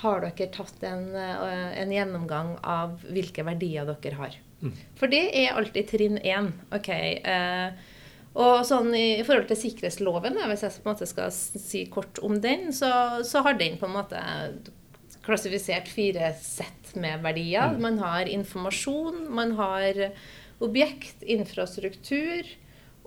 Har 0.03 0.23
dere 0.23 0.51
tatt 0.55 0.83
en, 0.87 1.09
eh, 1.17 1.71
en 1.83 1.93
gjennomgang 1.93 2.57
av 2.63 2.99
hvilke 3.09 3.45
verdier 3.47 3.89
dere 3.89 4.19
har? 4.19 4.37
Mm. 4.63 4.75
For 4.99 5.11
det 5.11 5.25
er 5.39 5.55
alltid 5.59 5.89
trinn 5.91 6.19
én. 6.19 6.53
Okay, 6.75 7.21
Eh, 7.25 7.95
og 8.39 8.61
sånn 8.69 8.93
i, 8.95 9.19
i 9.19 9.25
forhold 9.27 9.49
til 9.51 9.59
sikkerhetsloven, 9.59 10.37
da, 10.37 10.47
hvis 10.51 10.63
jeg 10.63 10.77
på 10.79 10.87
en 10.87 10.93
måte 10.93 11.09
skal 11.11 11.33
si 11.35 11.87
kort 11.91 12.21
om 12.23 12.37
den, 12.43 12.69
så, 12.77 12.91
så 13.27 13.43
har 13.43 13.57
den 13.59 13.79
på 13.81 13.89
en 13.89 13.97
måte 13.97 14.21
klassifisert 15.27 15.89
fire 15.91 16.31
sett 16.39 16.95
med 16.95 17.25
verdier. 17.25 17.75
Mm. 17.75 17.83
Man 17.83 17.99
har 17.99 18.31
informasjon, 18.31 19.25
man 19.35 19.57
har 19.59 19.99
objekt, 20.65 21.23
infrastruktur, 21.23 22.47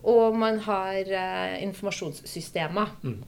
og 0.01 0.37
man 0.41 0.59
har 0.65 0.99
eh, 0.99 1.55
informasjonssystemer. 1.63 2.95
Mm. 3.05 3.21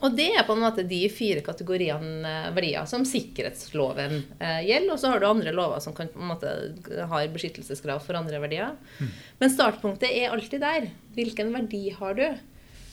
Og 0.00 0.14
det 0.16 0.28
er 0.32 0.46
på 0.46 0.56
en 0.56 0.62
måte 0.64 0.84
de 0.88 1.00
fire 1.12 1.42
kategoriene 1.44 2.22
eh, 2.28 2.52
verdier 2.56 2.86
som 2.90 3.04
sikkerhetsloven 3.08 4.16
eh, 4.38 4.62
gjelder. 4.68 4.94
Og 4.94 5.02
så 5.02 5.12
har 5.12 5.20
du 5.20 5.28
andre 5.28 5.54
lover 5.54 5.82
som 5.84 5.96
kan 5.96 6.10
måte 6.16 6.54
har 7.10 7.28
beskyttelseskrav 7.34 8.02
for 8.04 8.18
andre 8.18 8.40
verdier. 8.42 8.78
Men 9.42 9.52
startpunktet 9.52 10.08
er 10.10 10.32
alltid 10.32 10.64
der. 10.64 10.88
Hvilken 11.16 11.52
verdi 11.54 11.84
har 11.98 12.16
du? 12.18 12.26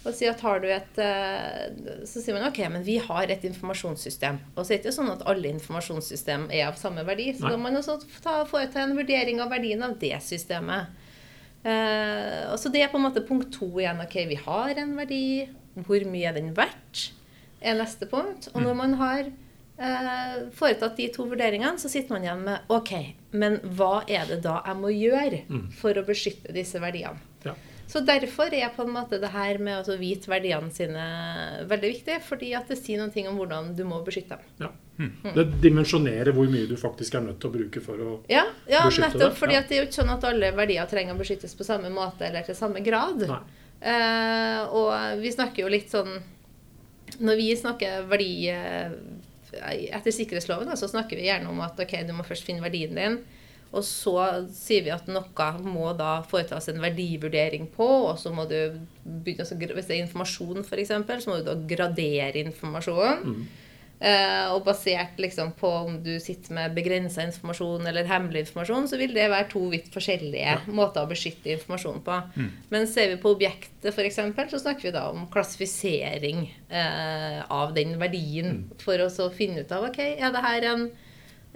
Og 0.08 0.16
si 0.16 0.28
at 0.30 0.40
har 0.46 0.62
du 0.64 0.70
et, 0.72 1.00
eh, 1.04 2.06
Så 2.08 2.22
sier 2.24 2.38
man 2.38 2.48
ok, 2.48 2.62
men 2.72 2.84
vi 2.84 2.98
har 3.04 3.30
et 3.30 3.44
informasjonssystem. 3.44 4.40
Og 4.56 4.64
så 4.64 4.74
er 4.74 4.78
det 4.78 4.86
ikke 4.86 4.96
sånn 4.96 5.12
at 5.12 5.26
alle 5.28 5.52
informasjonssystem 5.52 6.48
er 6.52 6.68
av 6.70 6.80
samme 6.80 7.04
verdi. 7.08 7.34
Så 7.36 7.48
Nei. 7.48 7.52
må 7.58 7.68
man 7.68 7.80
også 7.82 8.00
ta, 8.24 8.44
foreta 8.46 8.80
en 8.84 8.96
vurdering 8.98 9.42
av 9.44 9.52
verdien 9.52 9.84
av 9.84 9.98
det 10.00 10.16
systemet. 10.24 10.88
Uh, 11.60 12.56
så 12.56 12.72
Det 12.72 12.82
er 12.82 12.88
på 12.88 12.96
en 12.96 13.04
måte 13.04 13.26
punkt 13.28 13.52
to 13.52 13.68
igjen. 13.68 14.00
Ok, 14.00 14.16
vi 14.30 14.36
har 14.40 14.80
en 14.80 14.96
verdi. 14.96 15.50
Hvor 15.76 16.06
mye 16.12 16.28
er 16.30 16.34
den 16.40 16.54
verdt? 16.58 17.12
Er 17.62 17.76
neste 17.76 18.08
punkt. 18.10 18.48
Og 18.54 18.62
når 18.64 18.76
man 18.76 18.94
har 19.00 19.20
eh, 19.80 20.36
foretatt 20.56 20.96
de 20.98 21.08
to 21.14 21.26
vurderingene, 21.30 21.78
så 21.80 21.90
sitter 21.92 22.16
man 22.16 22.24
igjen 22.24 22.44
med 22.46 22.60
ok, 22.70 22.94
men 23.32 23.60
hva 23.78 24.04
er 24.08 24.26
det 24.28 24.42
da 24.44 24.62
jeg 24.66 24.76
må 24.82 24.92
gjøre 24.96 25.44
Mm. 25.50 25.72
for 25.72 25.94
å 25.94 26.06
beskytte 26.08 26.54
disse 26.56 26.80
verdiene? 26.80 27.20
Ja. 27.46 27.54
Så 27.90 28.04
derfor 28.06 28.54
er 28.54 28.70
på 28.76 28.84
en 28.86 28.92
måte 28.94 29.18
det 29.20 29.32
her 29.34 29.58
med 29.58 29.88
å 29.90 29.96
vite 29.98 30.30
verdiene 30.30 30.70
sine 30.72 31.06
veldig 31.68 31.90
viktig, 31.96 32.20
fordi 32.22 32.52
at 32.56 32.68
det 32.70 32.78
sier 32.78 33.00
noe 33.02 33.28
om 33.30 33.38
hvordan 33.40 33.72
du 33.76 33.84
må 33.84 34.04
beskytte 34.06 34.38
dem. 34.38 34.68
Ja. 34.68 34.70
Det 35.34 35.46
dimensjonerer 35.64 36.34
hvor 36.36 36.50
mye 36.52 36.68
du 36.68 36.76
faktisk 36.78 37.16
er 37.16 37.22
nødt 37.22 37.40
til 37.40 37.50
å 37.50 37.54
bruke 37.54 37.82
for 37.82 37.96
å 38.04 38.20
Ja, 38.30 38.44
ja 38.68 38.84
Beskytte 38.86 39.08
nettopp. 39.16 39.32
det, 39.32 39.38
fordi 39.40 39.54
ja. 39.56 39.62
For 39.64 39.70
det 39.70 39.78
er 39.78 39.82
jo 39.82 39.88
ikke 39.88 40.02
sånn 40.04 40.14
at 40.18 40.24
alle 40.28 40.52
verdier 40.52 40.86
trenger 40.92 41.16
å 41.16 41.18
beskyttes 41.22 41.56
på 41.56 41.64
samme 41.66 41.90
måte 41.90 42.28
eller 42.28 42.44
til 42.44 42.56
samme 42.56 42.84
grad. 42.84 43.24
Nei. 43.28 43.40
Eh, 43.80 44.62
og 44.76 45.22
vi 45.22 45.32
snakker 45.32 45.64
jo 45.64 45.70
litt 45.72 45.88
sånn 45.88 46.18
Når 47.24 47.38
vi 47.40 47.46
snakker 47.56 48.10
verdi 48.10 48.50
eh, 48.52 48.92
etter 49.50 50.14
sikkerhetsloven, 50.14 50.70
så 50.78 50.90
snakker 50.92 51.18
vi 51.18 51.30
gjerne 51.30 51.50
om 51.50 51.62
at 51.64 51.80
ok, 51.80 51.96
du 52.06 52.12
må 52.14 52.26
først 52.28 52.46
finne 52.46 52.62
verdien 52.62 52.94
din. 52.94 53.16
Og 53.70 53.82
så 53.86 54.16
sier 54.54 54.86
vi 54.86 54.92
at 54.94 55.10
noe 55.10 55.48
må 55.62 55.92
da 55.98 56.20
foretas 56.26 56.70
en 56.72 56.82
verdivurdering 56.82 57.68
på, 57.74 57.88
og 58.10 58.16
så 58.22 58.34
må 58.34 58.46
du 58.50 58.78
begynne, 59.04 59.46
å, 59.46 59.58
Hvis 59.78 59.90
det 59.90 59.96
er 59.96 60.04
informasjon, 60.04 60.64
f.eks., 60.66 60.94
så 61.26 61.32
må 61.32 61.40
du 61.40 61.50
da 61.50 61.58
gradere 61.70 62.42
informasjonen. 62.46 63.26
Mm. 63.26 63.59
Eh, 64.00 64.46
og 64.54 64.62
basert 64.64 65.18
liksom 65.20 65.50
på 65.60 65.68
om 65.68 65.98
du 66.00 66.14
sitter 66.24 66.54
med 66.56 66.76
begrensa 66.78 67.26
informasjon 67.28 67.84
eller 67.90 68.08
hemmelig 68.08 68.46
informasjon, 68.46 68.86
så 68.88 69.00
vil 69.02 69.12
det 69.12 69.26
være 69.28 69.50
to 69.52 69.66
vidt 69.74 69.90
forskjellige 69.92 70.54
måter 70.72 71.04
å 71.04 71.10
beskytte 71.10 71.52
informasjon 71.52 72.00
på. 72.06 72.20
Men 72.72 72.88
ser 72.88 73.12
vi 73.12 73.18
på 73.20 73.34
objektet 73.36 73.92
f.eks., 73.92 74.22
så 74.54 74.62
snakker 74.62 74.88
vi 74.88 74.94
da 74.96 75.10
om 75.12 75.26
klassifisering 75.34 76.46
eh, 76.70 77.42
av 77.52 77.76
den 77.76 77.98
verdien. 78.00 78.64
For 78.80 79.04
å 79.04 79.10
så 79.12 79.28
finne 79.36 79.66
ut 79.66 79.76
av 79.76 79.90
ok, 79.90 80.00
er 80.16 80.32
det 80.32 80.46
her 80.48 80.70
en, 80.72 80.88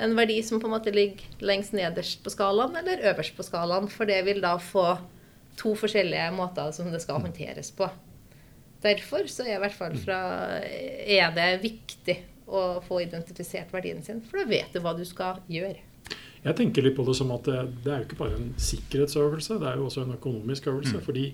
en 0.04 0.18
verdi 0.20 0.42
som 0.44 0.60
på 0.60 0.68
en 0.68 0.76
måte 0.76 0.92
ligger 0.92 1.48
lengst 1.48 1.72
nederst 1.72 2.26
på 2.26 2.34
skalaen 2.34 2.76
eller 2.84 3.08
øverst 3.14 3.40
på 3.40 3.48
skalaen. 3.48 3.88
For 3.88 4.10
det 4.10 4.20
vil 4.28 4.44
da 4.44 4.58
få 4.60 4.98
to 5.56 5.78
forskjellige 5.80 6.28
måter 6.36 6.76
som 6.76 6.92
det 6.92 7.00
skal 7.06 7.24
håndteres 7.24 7.72
på. 7.72 7.88
Derfor 8.84 9.32
så 9.32 9.48
er 9.48 9.56
i 9.56 9.64
hvert 9.64 9.80
fall 9.80 9.96
fra, 9.96 10.20
er 10.60 11.32
det 11.32 11.50
viktig 11.64 12.20
å 12.48 12.82
få 12.84 13.04
identifisert 13.06 13.74
verdien 13.74 14.04
sin, 14.04 14.22
for 14.22 14.42
da 14.42 14.50
vet 14.50 14.74
du 14.74 14.84
hva 14.84 14.96
du 14.98 15.06
skal 15.08 15.42
gjøre. 15.52 15.82
Jeg 16.44 16.60
tenker 16.60 16.84
litt 16.84 16.98
på 16.98 17.06
det 17.08 17.16
som 17.16 17.32
at 17.36 17.48
det, 17.48 17.62
det 17.86 17.94
er 17.94 18.02
jo 18.02 18.10
ikke 18.10 18.20
bare 18.20 18.36
en 18.36 18.52
sikkerhetsøvelse, 18.60 19.62
det 19.62 19.72
er 19.72 19.80
jo 19.80 19.88
også 19.88 20.04
en 20.04 20.18
økonomisk 20.18 20.68
øvelse. 20.74 21.00
fordi 21.06 21.32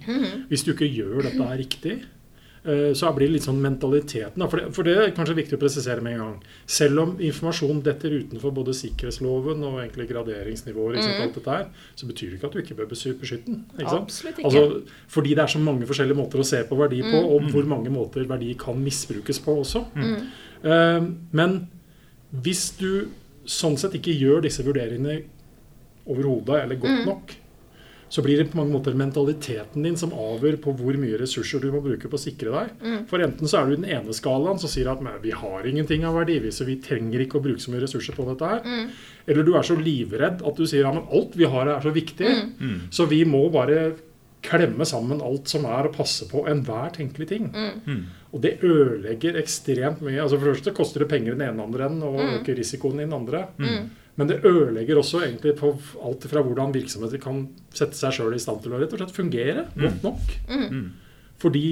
hvis 0.51 0.65
du 0.65 0.71
ikke 0.75 0.89
gjør 0.89 1.25
dette 1.25 1.47
her 1.49 1.57
riktig, 1.57 1.95
eh, 2.61 2.91
så 2.93 3.09
blir 3.15 3.25
det 3.25 3.39
litt 3.39 3.47
sånn 3.47 3.61
mentaliteten. 3.63 4.43
For 4.51 4.61
det, 4.61 4.67
for 4.77 4.85
det 4.85 4.93
er 4.93 5.13
kanskje 5.17 5.37
viktig 5.39 5.57
å 5.57 5.61
presisere 5.63 6.03
med 6.05 6.13
en 6.13 6.21
gang. 6.21 6.35
Selv 6.69 7.01
om 7.01 7.15
informasjon 7.25 7.81
detter 7.87 8.19
utenfor 8.19 8.53
både 8.59 8.75
sikkerhetsloven 8.77 9.65
og 9.65 9.79
egentlig 9.81 10.11
graderingsnivåer, 10.11 10.99
mm. 10.99 11.23
alt 11.23 11.39
dette 11.39 11.55
her, 11.55 11.65
så 11.97 12.09
betyr 12.11 12.29
det 12.29 12.37
ikke 12.37 12.51
at 12.51 12.59
du 12.59 12.61
ikke 12.61 12.77
bør 12.77 12.91
beskytte 12.91 13.39
den. 13.47 13.63
ikke 13.79 13.95
sant? 13.95 14.11
Absolutt 14.11 14.43
ikke. 14.43 14.51
Altså, 14.51 14.99
fordi 15.15 15.33
det 15.33 15.45
er 15.47 15.55
så 15.55 15.63
mange 15.63 15.89
forskjellige 15.89 16.19
måter 16.21 16.43
å 16.43 16.45
se 16.51 16.61
på 16.69 16.77
verdi 16.83 17.01
på, 17.07 17.23
og 17.23 17.49
hvor 17.49 17.73
mange 17.73 17.89
måter 17.97 18.29
verdi 18.29 18.53
kan 18.61 18.77
misbrukes 18.77 19.41
på 19.41 19.57
også. 19.63 19.87
Eh, 19.97 20.45
men 20.63 21.59
hvis 22.29 22.69
du 22.79 23.09
sånn 23.49 23.77
sett 23.81 23.95
ikke 23.97 24.13
gjør 24.13 24.43
disse 24.45 24.63
vurderingene 24.65 25.21
overhodet 26.09 26.63
eller 26.63 26.77
godt 26.81 27.05
nok, 27.07 27.31
så 28.09 28.23
blir 28.25 28.39
det 28.39 28.47
på 28.49 28.57
mange 28.57 28.73
måter 28.73 28.95
mentaliteten 28.97 29.83
din 29.85 29.97
som 29.97 30.09
avgjør 30.17 30.55
på 30.63 30.71
hvor 30.79 30.95
mye 30.97 31.17
ressurser 31.21 31.61
du 31.61 31.67
må 31.69 31.77
bruke 31.85 32.09
på 32.09 32.17
å 32.17 32.21
sikre 32.21 32.49
deg. 32.55 32.71
For 33.11 33.21
enten 33.21 33.45
så 33.45 33.59
er 33.59 33.67
du 33.69 33.75
i 33.75 33.77
den 33.83 33.85
ene 33.99 34.15
skalaen 34.17 34.57
som 34.57 34.71
sier 34.71 34.89
at 34.89 35.03
vi 35.21 35.29
har 35.37 35.67
ingenting 35.69 36.07
av 36.09 36.17
verdi, 36.17 36.39
så 36.49 36.65
vi 36.65 36.79
trenger 36.81 37.21
ikke 37.21 37.37
å 37.37 37.43
bruke 37.45 37.61
så 37.61 37.69
mye 37.69 37.83
ressurser 37.85 38.17
på 38.17 38.25
dette 38.31 38.49
her. 38.49 38.65
Eller 39.29 39.45
du 39.45 39.53
er 39.53 39.61
så 39.67 39.77
livredd 39.77 40.41
at 40.41 40.57
du 40.57 40.65
sier 40.65 40.89
at 40.89 40.97
alt 41.13 41.37
vi 41.37 41.45
har 41.53 41.69
er 41.75 41.85
så 41.85 41.93
viktig, 41.93 42.33
så 42.89 43.05
vi 43.05 43.21
må 43.29 43.45
bare 43.53 43.91
klemme 44.41 44.85
sammen 44.87 45.19
alt 45.21 45.47
som 45.51 45.65
er, 45.67 45.87
og 45.89 45.95
passe 45.97 46.25
på 46.29 46.45
enhver 46.47 46.93
tenkelig 46.95 47.27
ting. 47.27 47.49
Og 48.31 48.41
det 48.41 48.59
ødelegger 48.63 49.37
ekstremt 49.41 50.01
mye. 50.05 50.21
altså 50.21 50.37
For 50.39 50.45
det 50.47 50.55
første 50.59 50.73
koster 50.77 50.99
det 51.03 51.09
penger 51.11 51.33
i 51.33 51.37
den 51.39 51.47
ene 51.49 51.63
andre 51.63 51.85
enden 51.89 52.03
og 52.03 52.19
øker 52.39 52.55
risikoen 52.55 52.99
i 53.01 53.07
den 53.07 53.13
andre. 53.13 53.47
Men 54.19 54.27
det 54.27 54.41
ødelegger 54.43 54.97
også 54.99 55.21
egentlig 55.23 55.55
på 55.55 55.73
alt 56.03 56.25
fra 56.27 56.41
hvordan 56.43 56.73
virksomheter 56.75 57.17
kan 57.23 57.45
sette 57.71 57.95
seg 57.95 58.11
sjøl 58.17 58.33
i 58.35 58.39
stand 58.39 58.61
til 58.63 58.73
å 58.75 58.79
rett 58.81 58.91
og 58.93 58.99
slett 58.99 59.15
fungere 59.15 59.65
godt 59.79 60.03
nok. 60.03 60.33
Fordi 61.39 61.65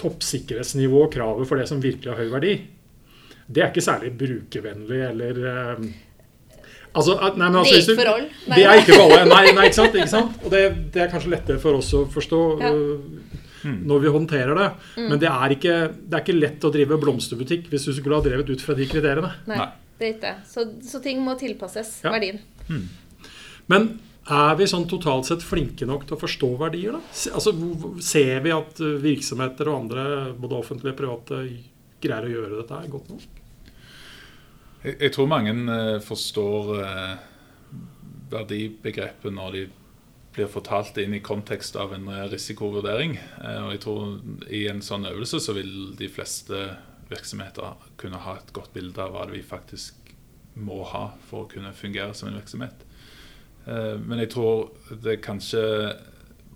toppsikkerhetsnivå 0.00 1.04
og 1.06 1.12
kravet 1.12 1.46
for 1.48 1.60
det 1.60 1.68
som 1.68 1.82
virkelig 1.82 2.10
har 2.10 2.18
høy 2.22 2.30
verdi, 2.32 2.54
det 3.50 3.62
er 3.62 3.70
ikke 3.72 3.82
særlig 3.84 4.12
brukervennlig 4.18 5.00
eller 5.10 5.40
eh, 5.50 5.84
Altså, 6.90 7.14
nei, 7.38 7.46
men 7.46 7.60
altså, 7.60 7.74
Det 7.76 7.78
er 7.78 7.84
ikke 7.86 8.00
for 8.00 8.10
alle. 8.12 8.30
Nei, 8.48 8.56
Det 8.56 8.64
er 8.66 8.80
ikke 8.80 8.96
for 8.96 9.04
alle. 9.04 9.20
Nei, 9.30 9.42
nei 9.54 9.66
ikke 9.68 9.78
sant? 9.78 9.94
Ikke 10.00 10.10
sant? 10.10 10.40
Og 10.42 10.50
det, 10.54 10.62
det 10.94 11.04
er 11.04 11.12
kanskje 11.12 11.30
lettere 11.36 11.62
for 11.62 11.78
oss 11.78 11.92
å 11.94 12.02
forstå 12.10 12.40
Ja. 12.64 12.72
uh, 12.74 13.38
når 13.60 14.00
vi 14.00 14.12
håndterer 14.14 14.56
det. 14.56 14.68
Men 14.96 15.18
det 15.20 15.28
er, 15.28 15.54
ikke, 15.56 15.74
det 15.92 16.16
er 16.16 16.24
ikke 16.24 16.38
lett 16.38 16.64
å 16.64 16.72
drive 16.72 16.96
blomsterbutikk 17.02 17.68
hvis 17.70 17.84
du 17.90 17.92
skulle 17.92 18.16
ha 18.16 18.24
drevet 18.24 18.48
ut 18.48 18.62
fra 18.64 18.74
de 18.78 18.86
kriteriene. 18.88 19.34
Nei, 19.50 19.58
Nei. 19.60 19.66
det 20.00 20.06
er 20.06 20.14
ikke 20.14 20.26
det. 20.30 20.36
Så, 20.48 20.64
så 20.88 21.02
ting 21.04 21.20
må 21.24 21.36
tilpasses 21.38 21.98
Ja. 22.06 22.14
verdien. 22.14 22.40
Men 23.70 23.90
er 24.30 24.54
vi 24.58 24.68
sånn 24.70 24.86
totalt 24.90 25.28
sett 25.28 25.44
flinke 25.44 25.86
nok 25.88 26.06
til 26.06 26.16
å 26.16 26.20
forstå 26.20 26.50
verdier, 26.60 26.96
da? 26.96 27.00
Altså, 27.34 27.52
ser 28.04 28.40
vi 28.44 28.54
at 28.54 28.80
øh, 28.84 28.96
virksomheter 29.02 29.70
og 29.70 29.84
andre, 29.84 30.04
både 30.38 30.58
offentlige 30.58 30.94
og 30.94 30.98
private, 31.00 31.42
greier 32.00 32.26
å 32.28 32.32
gjøre 32.34 32.60
dette 32.62 32.80
godt 32.92 33.12
nok? 33.12 33.39
Jeg, 34.84 34.96
jeg 34.96 35.12
tror 35.16 35.30
mange 35.30 35.52
uh, 35.68 35.98
forstår 36.04 36.72
uh, 36.80 37.14
verdibegrepet 38.30 39.34
når 39.34 39.56
de 39.56 39.64
blir 40.34 40.50
fortalt 40.50 40.98
inn 41.02 41.16
i 41.16 41.24
kontekst 41.24 41.74
av 41.74 41.90
en 41.96 42.04
eh, 42.06 42.28
risikovurdering. 42.30 43.16
Uh, 43.42 43.64
og 43.64 43.72
jeg 43.74 43.80
tror 43.82 44.52
i 44.54 44.60
en 44.70 44.82
sånn 44.84 45.08
øvelse 45.10 45.40
så 45.42 45.56
vil 45.56 45.72
de 45.98 46.06
fleste 46.08 46.60
virksomheter 47.10 47.88
kunne 47.98 48.20
ha 48.22 48.36
et 48.38 48.52
godt 48.54 48.70
bilde 48.76 49.02
av 49.02 49.16
hva 49.16 49.26
vi 49.32 49.42
faktisk 49.42 50.14
må 50.54 50.84
ha 50.92 51.08
for 51.28 51.44
å 51.44 51.50
kunne 51.50 51.74
fungere 51.74 52.14
som 52.14 52.30
en 52.30 52.38
virksomhet. 52.38 52.86
Eh, 53.66 53.96
men 53.98 54.22
jeg 54.22 54.32
tror 54.36 54.70
det 55.02 55.20
kanskje 55.24 55.64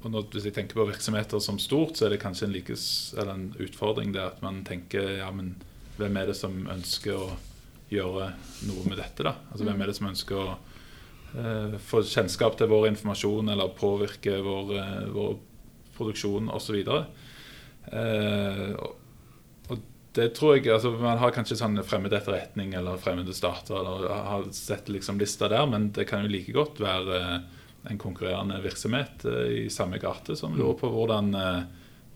og 0.04 0.34
Hvis 0.34 0.44
jeg 0.44 0.52
tenker 0.52 0.76
på 0.76 0.84
virksomheter 0.84 1.40
som 1.40 1.56
stort, 1.56 1.96
så 1.96 2.04
er 2.04 2.10
det 2.12 2.18
kanskje 2.20 2.44
en, 2.44 2.52
likes, 2.52 3.14
en 3.16 3.46
utfordring 3.56 4.10
der 4.12 4.26
at 4.34 4.42
man 4.44 4.58
tenker 4.68 5.14
ja, 5.16 5.30
men 5.32 5.54
hvem 5.96 6.18
er 6.20 6.28
det 6.28 6.34
som 6.36 6.58
ønsker 6.68 7.16
å 7.16 7.28
gjøre 7.94 8.30
noe 8.68 8.88
med 8.88 8.98
dette? 9.00 9.26
da? 9.26 9.36
Altså 9.50 9.66
Hvem 9.66 9.82
er 9.82 9.90
det 9.90 9.96
som 9.98 10.10
ønsker 10.10 10.40
å 10.40 10.48
eh, 11.38 11.76
få 11.82 12.02
kjennskap 12.08 12.58
til 12.58 12.70
vår 12.72 12.90
informasjon 12.92 13.52
eller 13.54 13.72
påvirke 13.78 14.38
vår, 14.44 14.74
eh, 14.80 15.06
vår 15.14 15.32
produksjon 15.96 16.50
osv.? 16.54 16.78
Eh, 16.84 18.70
og, 18.74 18.96
og 19.70 19.82
det 20.16 20.30
tror 20.38 20.56
jeg, 20.56 20.70
altså 20.72 20.94
Man 20.96 21.20
har 21.20 21.34
kanskje 21.36 21.58
sånn 21.60 21.82
fremmed 21.86 22.14
etterretning 22.16 22.74
eller 22.78 23.00
fremmede 23.02 23.36
stater 23.36 23.80
eller 23.80 24.08
har 24.08 24.48
sett 24.56 24.90
liksom 24.92 25.20
lista 25.20 25.50
der, 25.52 25.66
men 25.70 25.90
det 25.94 26.08
kan 26.10 26.24
jo 26.24 26.32
like 26.32 26.54
godt 26.56 26.82
være 26.82 27.22
eh, 27.22 27.38
en 27.92 28.00
konkurrerende 28.00 28.60
virksomhet 28.64 29.24
eh, 29.28 29.64
i 29.64 29.72
samme 29.72 30.00
gate 30.02 30.38
som 30.40 30.56
lurer 30.56 30.78
på 30.80 30.92
hvordan 30.92 31.34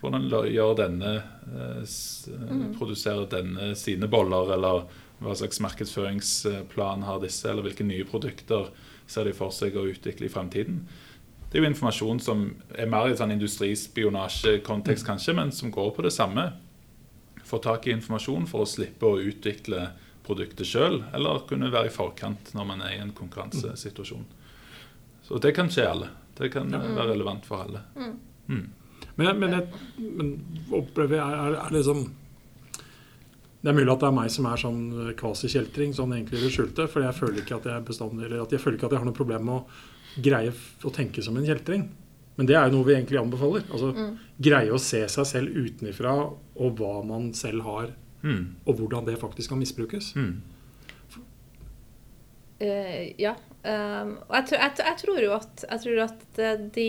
hvordan 0.00 0.28
gjør 0.52 0.76
denne 0.78 1.12
eh, 1.18 1.82
eh, 1.82 2.64
produserer 2.78 3.26
denne 3.30 3.72
sine 3.78 4.08
boller, 4.10 4.54
eller 4.54 4.86
hva 5.18 5.34
slags 5.34 5.60
markedsføringsplan 5.64 7.04
har 7.06 7.20
disse, 7.22 7.48
eller 7.50 7.66
hvilke 7.66 7.86
nye 7.86 8.06
produkter 8.06 8.70
ser 9.08 9.26
de 9.26 9.34
for 9.34 9.54
seg 9.54 9.76
å 9.76 9.86
utvikle 9.90 10.28
i 10.28 10.32
fremtiden. 10.32 10.82
Det 11.48 11.58
er 11.58 11.64
jo 11.64 11.70
informasjon 11.70 12.20
som 12.20 12.44
er 12.76 12.90
mer 12.92 13.08
i 13.08 13.16
sånn 13.16 13.32
industrispionasjekontekst, 13.32 15.06
kanskje, 15.06 15.34
men 15.38 15.52
som 15.54 15.72
går 15.72 15.94
på 15.96 16.04
det 16.04 16.12
samme. 16.12 16.50
Få 17.48 17.60
tak 17.64 17.88
i 17.88 17.94
informasjon 17.96 18.46
for 18.50 18.66
å 18.66 18.68
slippe 18.68 19.08
å 19.08 19.20
utvikle 19.22 19.88
produktet 20.28 20.68
sjøl, 20.68 21.00
eller 21.16 21.46
kunne 21.48 21.72
være 21.72 21.88
i 21.88 21.94
forkant 21.94 22.52
når 22.54 22.68
man 22.68 22.84
er 22.84 22.98
i 22.98 23.00
en 23.00 23.14
konkurransesituasjon. 23.16 24.26
Så 25.24 25.40
det 25.40 25.54
kan 25.56 25.72
skje 25.72 25.88
alle. 25.88 26.10
Det 26.38 26.52
kan 26.52 26.70
være 26.70 27.14
relevant 27.14 27.48
for 27.48 27.64
alle. 27.64 27.82
Mm. 27.96 28.66
Men, 29.18 29.40
men, 29.40 29.56
jeg, 29.56 29.64
men 29.98 30.28
opplever 30.78 31.18
jeg 31.18 31.38
er, 31.42 31.56
er 31.58 31.74
liksom 31.74 32.04
Det 32.06 32.27
er 33.66 33.74
mulig 33.74 33.90
at 33.92 34.00
det 34.00 34.06
er 34.08 34.14
meg 34.14 34.30
som 34.30 34.46
er 34.46 34.56
sånn 34.62 34.82
kvasi-kjeltring, 35.18 35.94
sånn 35.96 36.12
egentlig 36.14 36.38
i 36.38 36.44
det 36.46 36.52
skjulte. 36.54 36.84
For 36.88 37.02
jeg 37.02 37.14
føler 37.18 37.40
ikke 37.42 37.56
at 37.58 37.64
jeg 37.66 37.74
er 37.74 37.86
bestandig, 37.88 38.24
eller 38.28 38.42
at 38.44 38.52
jeg 38.54 38.60
føler 38.62 38.76
ikke 38.78 38.86
at 38.86 38.92
jeg 38.94 39.02
har 39.02 39.08
noe 39.08 39.18
problem 39.18 39.44
med 39.48 39.54
å 39.58 40.22
greie 40.22 40.52
å 40.86 40.92
tenke 40.94 41.22
som 41.26 41.36
en 41.36 41.46
kjeltring. 41.46 41.88
Men 42.38 42.46
det 42.46 42.54
er 42.54 42.68
jo 42.68 42.76
noe 42.76 42.86
vi 42.86 42.94
egentlig 42.94 43.18
anbefaler. 43.18 43.64
Altså 43.74 43.90
Greie 44.38 44.70
å 44.70 44.78
se 44.78 45.00
seg 45.10 45.26
selv 45.26 45.56
utenfra, 45.58 46.12
og 46.54 46.76
hva 46.78 47.00
man 47.04 47.32
selv 47.34 47.62
har, 47.66 47.94
Mm. 48.22 48.54
og 48.66 48.76
hvordan 48.80 49.04
det 49.06 49.14
faktisk 49.20 49.48
kan 49.52 49.58
misbrukes. 49.60 50.08
Mm. 50.16 50.40
Uh, 52.60 53.12
ja. 53.18 53.34
Um, 53.62 54.16
og 54.28 54.34
jeg, 54.34 54.44
tror- 54.48 54.62
jeg, 54.64 54.72
jeg 54.78 54.96
tror 55.02 55.20
jo 55.22 55.32
at, 55.36 55.64
jeg 55.70 55.80
tror 55.84 56.00
at 56.04 56.38
eh, 56.42 56.62
de 56.74 56.86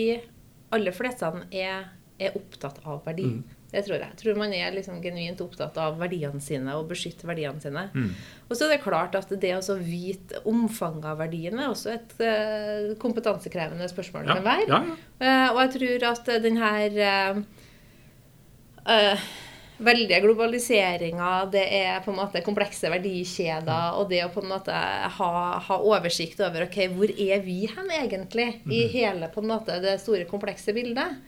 aller 0.74 0.94
fleste 0.94 1.28
er, 1.54 1.84
er 2.18 2.34
opptatt 2.38 2.80
av 2.86 3.04
verdi. 3.06 3.26
Mm. 3.30 3.44
Det 3.70 3.84
tror 3.86 3.96
jeg. 3.96 4.08
Jeg 4.08 4.18
tror 4.18 4.38
man 4.40 4.52
er 4.56 4.74
liksom 4.74 5.00
genuint 5.04 5.40
opptatt 5.44 5.76
av 5.78 5.98
verdiene 6.00 6.42
sine 6.42 6.74
og 6.78 6.88
beskytte 6.90 7.28
verdiene 7.28 7.62
sine. 7.62 7.86
Mm. 7.94 8.10
Og 8.48 8.56
så 8.56 8.66
er 8.66 8.74
det 8.74 8.82
klart 8.82 9.14
at 9.18 9.30
det 9.30 9.52
å 9.56 9.76
vite 9.78 10.42
omfanget 10.50 11.06
av 11.12 11.20
verdiene 11.22 11.62
er 11.64 11.70
også 11.70 11.92
et 11.94 12.16
uh, 12.18 12.96
kompetansekrevende 13.02 13.86
spørsmål. 13.92 14.26
Ja, 14.26 14.34
kan 14.40 14.48
være. 14.48 14.66
ja, 14.66 14.80
ja. 14.90 14.96
Eh, 15.20 15.48
og 15.52 15.58
jeg 15.62 15.70
tror 15.76 15.98
at 16.10 16.24
den 16.42 16.56
her 16.58 16.90
eh, 18.90 19.24
veldige 19.80 20.20
globaliseringa, 20.20 21.30
det 21.52 21.64
er 21.78 22.00
på 22.04 22.12
en 22.12 22.18
måte 22.20 22.42
komplekse 22.44 22.90
verdikjeder, 22.92 23.96
og 23.96 24.10
det 24.12 24.22
å 24.26 24.30
på 24.32 24.42
en 24.44 24.52
måte 24.52 24.76
ha, 25.16 25.32
ha 25.66 25.78
oversikt 25.80 26.42
over 26.44 26.66
ok, 26.66 26.78
hvor 26.96 27.12
er 27.14 27.44
vi 27.44 27.62
hen 27.70 27.92
egentlig 27.96 28.48
i 28.68 28.84
hele 28.92 29.30
på 29.32 29.44
en 29.44 29.52
måte 29.54 29.78
det 29.82 29.96
store, 30.02 30.26
komplekse 30.30 30.74
bildet, 30.76 31.20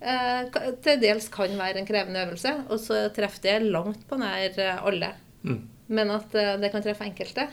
eh, 0.00 0.48
til 0.84 1.00
dels 1.02 1.28
kan 1.32 1.54
være 1.58 1.80
en 1.80 1.88
krevende 1.88 2.24
øvelse. 2.26 2.52
Og 2.70 2.80
så 2.82 3.06
treffer 3.16 3.46
det 3.46 3.72
langt 3.72 4.06
på 4.08 4.18
nær 4.20 4.60
eh, 4.62 4.84
alle. 4.84 5.12
Mm. 5.46 5.60
Men 5.96 6.14
at 6.16 6.34
eh, 6.36 6.54
det 6.60 6.72
kan 6.72 6.84
treffe 6.84 7.06
enkelte, 7.06 7.48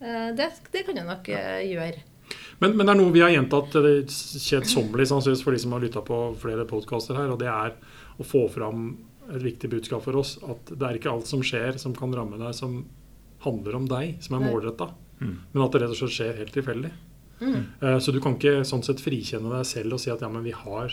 eh, 0.00 0.30
det, 0.36 0.50
det 0.72 0.86
kan 0.86 0.98
det 0.98 1.06
nok 1.08 1.30
gjøre. 1.30 2.06
Men, 2.60 2.76
men 2.76 2.84
det 2.84 2.92
er 2.92 2.98
noe 3.00 3.14
vi 3.14 3.22
har 3.24 3.32
gjentatt 3.32 3.74
kjedsommelig 3.74 5.08
sannsynligvis 5.10 5.44
for 5.46 5.56
de 5.56 5.62
som 5.62 5.72
har 5.74 5.82
lytta 5.82 6.02
på 6.06 6.18
flere 6.38 6.66
podkaster 6.68 7.16
her, 7.18 7.32
og 7.32 7.40
det 7.40 7.48
er 7.50 7.74
å 8.20 8.26
få 8.26 8.44
fram 8.52 8.90
et 9.30 9.42
viktig 9.42 9.70
budskap 9.72 10.04
for 10.04 10.18
oss. 10.20 10.36
At 10.44 10.72
det 10.74 10.86
er 10.86 10.98
ikke 10.98 11.12
alt 11.12 11.30
som 11.30 11.42
skjer 11.46 11.78
som 11.80 11.94
kan 11.96 12.12
ramme 12.14 12.38
deg, 12.38 12.52
som 12.54 12.82
handler 13.46 13.78
om 13.78 13.86
deg, 13.88 14.18
som 14.22 14.36
er 14.36 14.44
målretta. 14.44 14.90
Mm. 15.20 15.36
Men 15.52 15.64
at 15.64 15.72
det 15.72 15.82
rett 15.82 15.94
og 15.94 16.00
slett 16.02 16.16
skjer 16.18 16.42
helt 16.42 16.52
tilfeldig. 16.54 16.90
Mm. 17.40 17.60
Så 18.04 18.12
du 18.12 18.18
kan 18.20 18.34
ikke 18.36 18.66
sånn 18.68 18.82
sett 18.84 19.00
frikjenne 19.00 19.48
deg 19.54 19.64
selv 19.64 19.96
og 19.96 20.02
si 20.02 20.10
at 20.12 20.20
ja, 20.20 20.28
men 20.28 20.44
vi 20.44 20.52
har 20.52 20.92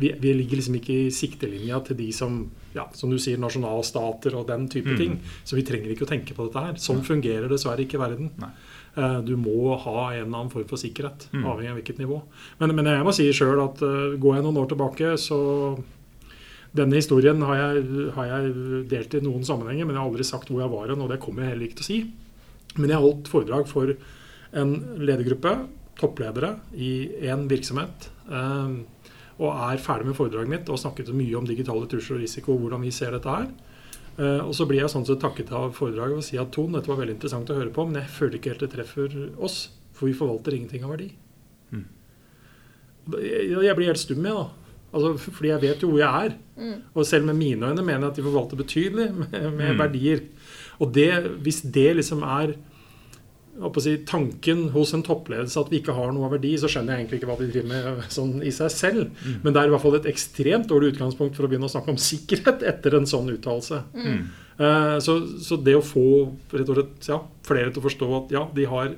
vi, 0.00 0.10
vi 0.20 0.32
ligger 0.34 0.56
liksom 0.60 0.76
ikke 0.80 0.96
i 1.06 1.10
siktelinja 1.12 1.78
til 1.86 1.96
de 2.00 2.08
som 2.16 2.40
ja, 2.74 2.84
som 2.94 3.10
du 3.10 3.16
sier, 3.18 3.36
nasjonalstater 3.42 4.34
og 4.38 4.46
den 4.46 4.68
type 4.70 4.92
Mm. 4.92 4.96
ting. 4.98 5.14
Så 5.44 5.56
vi 5.58 5.62
trenger 5.66 5.90
ikke 5.90 6.06
å 6.06 6.10
tenke 6.10 6.34
på 6.36 6.44
dette 6.46 6.60
her. 6.64 6.74
Sånn 6.78 7.00
fungerer 7.02 7.48
dessverre 7.50 7.82
ikke 7.82 7.98
verden. 7.98 8.30
Nei. 8.38 8.50
Eh, 8.96 9.20
Du 9.26 9.36
må 9.36 9.76
ha 9.76 10.12
en 10.12 10.26
eller 10.26 10.38
annen 10.38 10.50
form 10.50 10.68
for 10.70 10.76
sikkerhet, 10.78 11.26
Mm. 11.32 11.44
avhengig 11.50 11.70
av 11.70 11.76
hvilket 11.80 11.98
nivå. 11.98 12.22
Men, 12.60 12.74
men 12.76 12.84
jeg 12.86 13.02
må 13.04 13.12
si 13.12 13.26
sjøl 13.32 13.58
at 13.64 13.82
uh, 13.82 14.14
går 14.16 14.36
jeg 14.36 14.44
noen 14.44 14.56
år 14.62 14.68
tilbake, 14.70 15.16
så 15.18 15.82
Denne 16.72 16.94
historien 17.00 17.40
har 17.42 17.56
jeg, 17.56 18.10
har 18.14 18.26
jeg 18.30 18.88
delt 18.88 19.14
i 19.18 19.20
noen 19.24 19.42
sammenhenger, 19.42 19.84
men 19.88 19.96
jeg 19.96 20.02
har 20.04 20.08
aldri 20.08 20.22
sagt 20.28 20.46
hvor 20.52 20.60
jeg 20.62 20.70
var 20.70 20.86
hen, 20.92 21.00
og 21.02 21.08
det 21.10 21.18
kommer 21.18 21.42
jeg 21.42 21.50
heller 21.56 21.66
ikke 21.66 21.78
til 21.80 21.82
å 21.82 21.88
si. 21.90 22.12
Men 22.78 22.90
jeg 22.92 23.02
holdt 23.02 23.26
foredrag 23.32 23.66
for 23.66 23.90
en 24.54 24.76
ledergruppe, 25.02 25.66
toppledere, 25.98 26.52
i 26.78 27.08
én 27.26 27.48
virksomhet. 27.50 28.06
eh, 28.30 28.76
og 29.40 29.56
er 29.72 29.80
ferdig 29.80 30.06
med 30.10 30.16
foredraget 30.18 30.50
mitt 30.52 30.68
og 30.70 30.78
snakket 30.78 31.08
mye 31.16 31.34
om 31.38 31.46
digitale 31.48 31.86
trusler 31.88 32.18
og 32.18 32.24
risiko, 32.26 32.52
og 32.54 32.66
hvordan 32.66 32.82
vi 32.84 32.90
ser 32.92 33.14
dette 33.16 33.32
her. 33.32 33.46
Eh, 34.20 34.40
og 34.44 34.52
så 34.54 34.66
blir 34.68 34.82
jeg 34.82 34.92
sånn 34.92 35.06
sett 35.08 35.22
takket 35.22 35.50
av 35.56 35.72
foredraget 35.76 36.20
og 36.20 36.26
sier 36.26 36.42
at 36.44 36.52
Ton, 36.52 36.72
dette 36.76 36.90
var 36.92 37.00
veldig 37.00 37.16
interessant 37.16 37.48
å 37.50 37.56
høre 37.56 37.72
på, 37.72 37.86
men 37.88 38.02
jeg 38.02 38.12
føler 38.18 38.36
ikke 38.36 38.52
helt 38.52 38.64
det 38.66 38.72
treffer 38.76 39.16
oss, 39.40 39.58
for 39.96 40.10
vi 40.10 40.16
forvalter 40.18 40.56
ingenting 40.58 40.84
av 40.84 40.92
verdi. 40.94 41.08
Mm. 41.72 41.86
Jeg, 43.16 43.46
jeg 43.64 43.76
blir 43.78 43.90
helt 43.90 44.02
stum, 44.02 44.24
jeg, 44.26 44.34
da. 44.36 44.48
Altså, 44.90 45.12
fordi 45.30 45.52
jeg 45.52 45.62
vet 45.62 45.82
jo 45.84 45.92
hvor 45.92 46.00
jeg 46.02 46.26
er. 46.26 46.32
Og 46.98 47.06
selv 47.06 47.28
med 47.30 47.38
mine 47.38 47.68
øyne 47.70 47.84
mener 47.86 48.08
jeg 48.08 48.10
at 48.10 48.18
de 48.18 48.24
forvalter 48.26 48.58
betydelig 48.58 49.06
med, 49.14 49.36
med 49.54 49.70
Mm. 49.70 49.78
verdier. 49.78 50.22
Og 50.82 50.92
det, 50.96 51.08
hvis 51.44 51.60
det 51.62 51.94
liksom 51.96 52.24
er 52.26 52.56
si, 53.82 53.94
tanken 54.08 54.68
hos 54.74 54.94
en 54.96 55.02
toppledelse 55.06 55.60
at 55.60 55.70
vi 55.72 55.80
ikke 55.80 55.94
har 55.96 56.12
noe 56.14 56.28
av 56.28 56.34
verdi, 56.36 56.52
så 56.60 56.70
skjønner 56.70 56.94
jeg 56.94 57.04
egentlig 57.04 57.20
ikke 57.20 57.30
hva 57.30 57.38
de 57.40 57.48
driver 57.50 57.68
med 57.70 58.12
sånn 58.12 58.32
i 58.46 58.52
seg 58.54 58.72
selv. 58.74 59.10
Mm. 59.20 59.40
Men 59.44 59.52
det 59.52 59.62
er 59.62 59.70
i 59.70 59.74
hvert 59.74 59.84
fall 59.84 59.98
et 59.98 60.08
ekstremt 60.10 60.70
dårlig 60.70 60.94
utgangspunkt 60.94 61.36
for 61.36 61.46
å 61.46 61.50
begynne 61.50 61.68
å 61.68 61.72
snakke 61.72 61.92
om 61.92 62.00
sikkerhet 62.00 62.64
etter 62.70 62.96
en 62.98 63.08
sånn 63.10 63.30
uttalelse. 63.34 63.82
Mm. 63.96 64.22
Uh, 64.60 64.96
så, 65.04 65.16
så, 65.40 65.56
det 65.56 65.76
å 65.78 65.84
få 65.84 66.04
rett 66.52 66.68
og 66.68 66.80
slett, 66.80 67.08
ja, 67.08 67.20
flere 67.48 67.72
til 67.72 67.82
å 67.82 67.86
forstå 67.86 68.10
at 68.18 68.34
ja, 68.36 68.44
de 68.56 68.66
har 68.68 68.94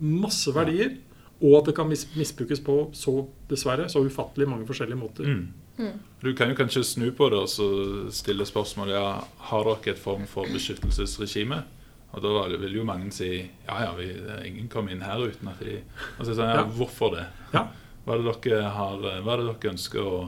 masse 0.00 0.52
verdier, 0.56 0.96
og 1.44 1.58
at 1.58 1.68
det 1.68 1.76
kan 1.76 1.88
mis 1.88 2.06
misbrukes 2.16 2.62
på 2.64 2.86
så 2.96 3.18
dessverre 3.50 3.90
så 3.92 4.00
ufattelig 4.04 4.48
mange 4.48 4.68
forskjellige 4.68 5.00
måter. 5.00 5.28
Mm. 5.28 5.64
Mm. 5.76 5.96
Du 6.22 6.30
kan 6.36 6.48
jo 6.48 6.56
kanskje 6.56 6.84
snu 6.88 7.10
på 7.12 7.28
det 7.28 7.42
og 7.42 8.12
stille 8.16 8.46
spørsmål 8.48 8.92
ja, 8.94 9.06
har 9.50 9.68
dere 9.68 9.92
et 9.92 10.00
form 10.00 10.24
for 10.30 10.48
beskyttelsesregime. 10.48 11.60
Og 12.16 12.24
da 12.24 12.56
vil 12.56 12.78
jo 12.78 12.86
mange 12.88 13.10
si 13.12 13.28
ja, 13.36 13.76
ja, 13.84 13.92
vi, 13.98 14.08
ingen 14.48 14.70
kom 14.72 14.88
inn 14.88 15.04
her 15.04 15.20
uten 15.20 15.50
at 15.52 15.60
de 15.60 15.76
Og 16.16 16.24
så 16.24 16.32
sånn, 16.32 16.48
ja, 16.48 16.64
Hvorfor 16.78 17.12
det? 17.12 17.26
Ja. 17.52 17.66
Hva, 18.06 18.16
er 18.16 18.22
det 18.22 18.34
dere 18.46 18.72
har, 18.72 19.00
hva 19.20 19.34
er 19.34 19.42
det 19.42 19.48
dere 19.50 19.72
ønsker 19.74 20.08
å 20.08 20.18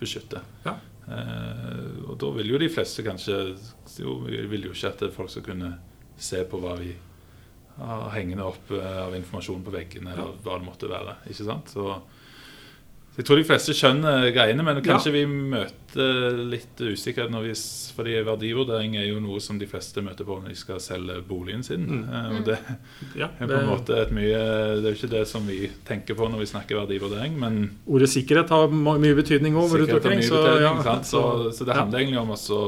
beskytte? 0.00 0.42
Ja. 0.66 0.76
Eh, 1.10 1.86
og 2.06 2.18
da 2.20 2.30
vil 2.36 2.52
jo 2.52 2.60
de 2.60 2.68
fleste 2.70 3.04
kanskje 3.06 3.38
jo, 4.02 4.20
Vi 4.26 4.42
vil 4.52 4.68
jo 4.68 4.74
ikke 4.74 4.92
at 4.92 5.06
folk 5.16 5.32
skal 5.32 5.46
kunne 5.48 5.72
se 6.20 6.42
på 6.44 6.60
hva 6.60 6.74
vi 6.76 6.92
har 7.80 8.10
hengende 8.12 8.44
opp 8.44 8.72
eh, 8.76 8.98
av 9.06 9.14
informasjon 9.16 9.62
på 9.64 9.72
veggene, 9.72 10.12
eller 10.12 10.34
hva 10.44 10.58
det 10.58 10.66
måtte 10.66 10.90
være. 10.90 11.16
ikke 11.30 11.46
sant? 11.46 11.72
Så 11.72 11.86
jeg 13.20 13.26
tror 13.28 13.36
de 13.36 13.44
fleste 13.44 13.74
skjønner 13.76 14.30
greiene, 14.32 14.64
men 14.64 14.78
kanskje 14.80 15.10
ja. 15.10 15.18
vi 15.18 15.48
møter 15.52 16.38
litt 16.48 16.78
usikkerhet 16.80 17.28
når 17.28 17.50
vi, 17.50 17.54
fordi 17.92 18.14
verdivurdering 18.24 18.94
er 18.96 19.10
jo 19.10 19.18
noe 19.20 19.42
som 19.44 19.58
de 19.60 19.66
fleste 19.68 20.00
møter 20.04 20.24
på 20.24 20.38
når 20.40 20.54
de 20.54 20.56
skal 20.56 20.80
selge 20.80 21.18
boligen 21.28 21.60
sin. 21.66 21.84
Mm. 21.84 22.06
Eh, 22.08 22.30
og 22.38 22.46
det 22.48 22.56
ja, 23.20 23.28
er 23.28 23.50
på 23.50 23.58
en 23.58 23.68
måte 23.68 23.98
et 24.00 24.14
mye 24.16 24.38
Det 24.80 24.86
er 24.86 24.94
jo 24.94 24.96
ikke 24.96 25.10
det 25.12 25.24
som 25.28 25.44
vi 25.44 25.58
tenker 25.84 26.16
på 26.16 26.30
når 26.32 26.40
vi 26.40 26.48
snakker 26.48 26.80
verdivurdering, 26.80 27.36
men 27.42 27.60
Ordet 27.90 28.08
sikkerhet 28.14 28.54
har 28.56 28.72
mye 28.72 29.18
betydning 29.18 29.58
òg 29.60 29.76
rundt 29.82 29.94
omkring. 29.98 30.24
Så, 30.24 30.40
ja, 30.64 30.72
så, 31.04 31.22
så, 31.52 31.68
det 31.68 31.76
handler 31.76 32.00
egentlig 32.00 32.22
om 32.22 32.32
også, 32.38 32.62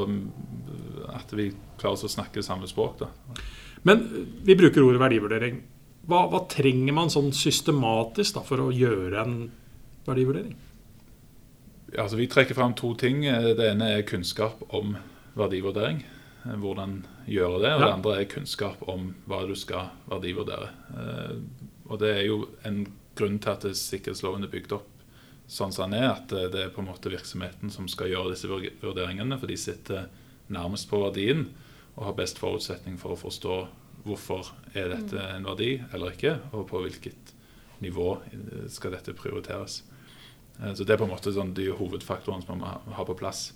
at 1.16 1.32
vi 1.38 1.48
klarer 1.80 2.04
å 2.10 2.12
snakke 2.12 2.44
samme 2.44 2.68
språk. 2.68 3.00
da. 3.06 3.40
Men 3.88 4.04
vi 4.44 4.58
bruker 4.60 4.84
ordet 4.84 5.00
verdivurdering. 5.00 5.64
Hva, 6.12 6.26
hva 6.28 6.44
trenger 6.50 6.92
man 6.92 7.08
sånn 7.14 7.32
systematisk 7.32 8.36
da, 8.36 8.44
for 8.44 8.66
å 8.66 8.70
gjøre 8.74 9.24
en 9.24 9.36
verdivurdering? 10.06 10.56
Altså, 11.98 12.16
vi 12.16 12.28
trekker 12.30 12.56
fram 12.56 12.74
to 12.78 12.94
ting. 12.98 13.22
Det 13.22 13.66
ene 13.68 13.90
er 13.98 14.06
kunnskap 14.08 14.62
om 14.72 14.96
verdivurdering. 15.36 16.02
Hvordan 16.42 17.02
gjøre 17.26 17.60
det. 17.62 17.74
Og 17.74 17.80
ja. 17.80 17.84
det 17.84 17.92
andre 17.92 18.16
er 18.20 18.30
kunnskap 18.30 18.82
om 18.90 19.12
hva 19.30 19.42
du 19.48 19.54
skal 19.58 19.92
verdivurdere. 20.10 20.72
Eh, 20.96 21.36
og 21.90 22.00
det 22.02 22.14
er 22.16 22.24
jo 22.26 22.46
en 22.66 22.86
grunn 23.18 23.38
til 23.42 23.52
at 23.52 23.66
sikkerhetsloven 23.76 24.46
er 24.46 24.52
bygd 24.52 24.74
opp 24.78 24.88
sånn 25.52 25.74
som 25.74 25.92
den 25.92 26.00
er. 26.00 26.16
At 26.16 26.32
det 26.32 26.64
er 26.64 26.72
på 26.72 26.82
en 26.82 26.90
måte 26.90 27.12
virksomheten 27.12 27.72
som 27.74 27.90
skal 27.90 28.10
gjøre 28.12 28.32
disse 28.32 28.50
vurderingene. 28.50 29.38
For 29.38 29.50
de 29.50 29.60
sitter 29.60 30.08
nærmest 30.52 30.88
på 30.90 31.02
verdien 31.04 31.50
og 31.94 32.08
har 32.08 32.18
best 32.18 32.40
forutsetning 32.40 32.96
for 33.00 33.14
å 33.14 33.20
forstå 33.20 33.60
hvorfor 34.02 34.48
er 34.74 34.88
dette 34.90 35.20
en 35.20 35.44
verdi 35.46 35.76
eller 35.92 36.14
ikke, 36.14 36.38
og 36.56 36.64
på 36.70 36.80
hvilket 36.82 37.34
nivå 37.84 38.16
skal 38.72 38.96
dette 38.96 39.14
prioriteres. 39.14 39.82
Eh, 40.60 40.74
så 40.74 40.84
Det 40.84 40.94
er 40.94 41.00
på 41.00 41.08
en 41.08 41.14
måte 41.14 41.32
sånn 41.34 41.54
de 41.54 41.70
hovedfaktorene 41.76 42.44
som 42.44 42.58
man 42.58 42.94
har 42.96 43.06
på 43.08 43.18
plass. 43.18 43.52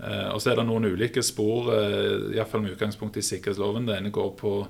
Eh, 0.00 0.28
og 0.32 0.40
Så 0.40 0.52
er 0.52 0.56
det 0.56 0.66
noen 0.66 0.84
ulike 0.84 1.22
spor, 1.22 1.72
eh, 1.74 2.36
iallfall 2.36 2.62
med 2.62 2.76
utgangspunkt 2.76 3.16
i 3.16 3.22
sikkerhetsloven. 3.22 3.86
Det 3.86 3.96
ene 3.96 4.10
går 4.10 4.36
på 4.36 4.68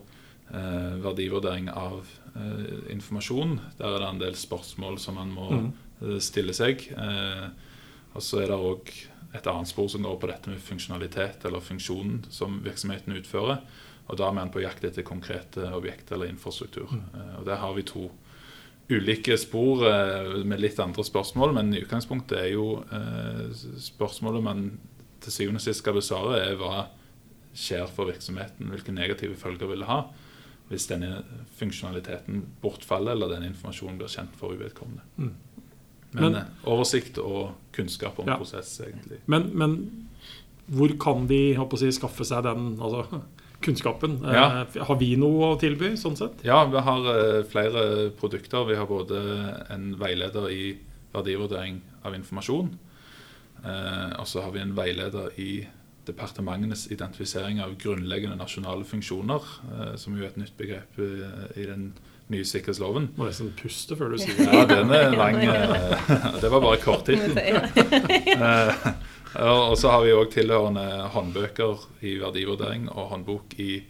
verdivurdering 0.51 1.69
av 1.71 2.05
informasjon. 2.91 3.61
Der 3.79 3.87
er 3.87 3.99
det 4.01 4.09
en 4.09 4.19
del 4.19 4.35
spørsmål 4.35 4.99
som 4.99 5.15
man 5.15 5.31
må 5.31 5.47
mm. 5.49 6.19
stille 6.19 6.51
seg. 6.53 6.91
Og 8.17 8.21
så 8.21 8.43
er 8.43 8.49
det 8.49 8.59
òg 8.59 8.91
et 9.33 9.47
annet 9.47 9.69
spor 9.69 9.87
som 9.87 10.03
går 10.03 10.19
på 10.19 10.27
dette 10.27 10.51
med 10.51 10.59
funksjonalitet, 10.59 11.45
eller 11.45 11.63
funksjonen 11.63 12.25
som 12.31 12.59
virksomheten 12.65 13.15
utfører. 13.15 13.63
Og 14.09 14.19
da 14.19 14.27
er 14.27 14.35
man 14.41 14.51
på 14.51 14.65
jakt 14.65 14.83
etter 14.83 15.07
konkrete 15.07 15.71
objekter 15.71 16.17
eller 16.17 16.27
infrastruktur. 16.27 16.91
Mm. 16.91 17.39
Og 17.39 17.47
Der 17.47 17.57
har 17.63 17.73
vi 17.75 17.83
to 17.83 18.11
ulike 18.91 19.37
spor 19.39 19.85
eh, 19.89 20.33
med 20.45 20.63
litt 20.63 20.81
andre 20.83 21.05
spørsmål, 21.07 21.55
men 21.57 21.75
i 21.75 21.83
utgangspunktet 21.85 22.39
er 22.39 22.49
jo 22.55 22.81
eh, 22.93 23.47
spørsmålet 23.81 24.45
man 24.45 24.65
til 25.21 25.35
syvende 25.35 25.61
og 25.61 25.67
sist 25.67 25.83
skal 25.83 25.97
besvare, 25.99 26.41
er 26.43 26.59
hva 26.59 26.89
skjer 27.57 27.87
for 27.91 28.11
virksomheten? 28.11 28.71
Hvilke 28.73 28.95
negative 28.95 29.39
følger 29.39 29.71
vil 29.71 29.85
det 29.85 29.91
ha 29.91 30.03
hvis 30.71 30.87
denne 30.87 31.25
funksjonaliteten 31.59 32.45
bortfaller, 32.63 33.17
eller 33.17 33.33
denne 33.33 33.49
informasjonen 33.51 33.97
blir 33.99 34.11
kjent 34.13 34.37
for 34.39 34.55
uvedkommende? 34.55 35.03
Mm. 35.19 35.33
Men, 36.13 36.23
men, 36.23 36.37
eh, 36.39 36.53
oversikt 36.71 37.19
og 37.23 37.73
kunnskap 37.75 38.19
om 38.23 38.31
ja. 38.31 38.37
prosess, 38.39 38.77
egentlig. 38.87 39.19
Men, 39.31 39.51
men, 39.59 39.77
hvor 40.71 40.95
kan 41.03 41.27
de 41.27 41.57
si, 41.79 41.91
skaffe 41.97 42.27
seg 42.27 42.45
den 42.47 42.77
altså, 42.79 43.23
kunnskapen. 43.61 44.21
Ja. 44.25 44.45
Eh, 44.61 44.85
har 44.87 44.99
vi 45.01 45.15
noe 45.21 45.53
å 45.53 45.59
tilby 45.61 45.93
sånn 46.01 46.19
sett? 46.19 46.45
Ja, 46.47 46.63
vi 46.71 46.83
har 46.85 47.09
eh, 47.13 47.41
flere 47.49 47.83
produkter. 48.17 48.65
Vi 48.69 48.79
har 48.79 48.89
både 48.89 49.21
en 49.73 49.93
veileder 50.01 50.49
i 50.53 50.63
verdivurdering 51.15 51.81
av 52.07 52.17
informasjon. 52.17 52.73
Eh, 53.65 54.15
og 54.21 54.27
så 54.31 54.45
har 54.47 54.55
vi 54.57 54.65
en 54.65 54.77
veileder 54.79 55.37
i 55.41 55.51
departementenes 56.09 56.87
identifisering 56.91 57.61
av 57.63 57.77
grunnleggende 57.79 58.39
nasjonale 58.41 58.87
funksjoner, 58.89 59.45
som 60.01 60.15
jo 60.17 60.25
er 60.25 60.31
et 60.31 60.39
nytt 60.41 60.57
begrep 60.59 60.97
i 60.99 61.67
den 61.69 61.91
nye 62.31 62.47
sikkerhetsloven. 62.47 63.11
Må 63.19 63.27
nesten 63.27 63.51
puste 63.59 63.97
før 63.99 64.15
du 64.15 64.21
sier 64.23 64.37
det. 64.39 64.49
Ja, 64.49 64.65
den 64.69 64.93
er 64.95 65.15
lang. 65.15 65.39
Det 66.43 66.51
var 66.51 66.63
bare 66.63 66.81
korttittel. 66.83 67.35
Og 69.41 69.77
så 69.79 69.93
har 69.93 70.03
vi 70.03 70.15
òg 70.15 70.33
tilhørende 70.33 70.85
håndbøker 71.15 71.85
i 72.03 72.17
verdivurdering 72.19 72.89
og 72.91 73.13
håndbok 73.13 73.55
i 73.63 73.85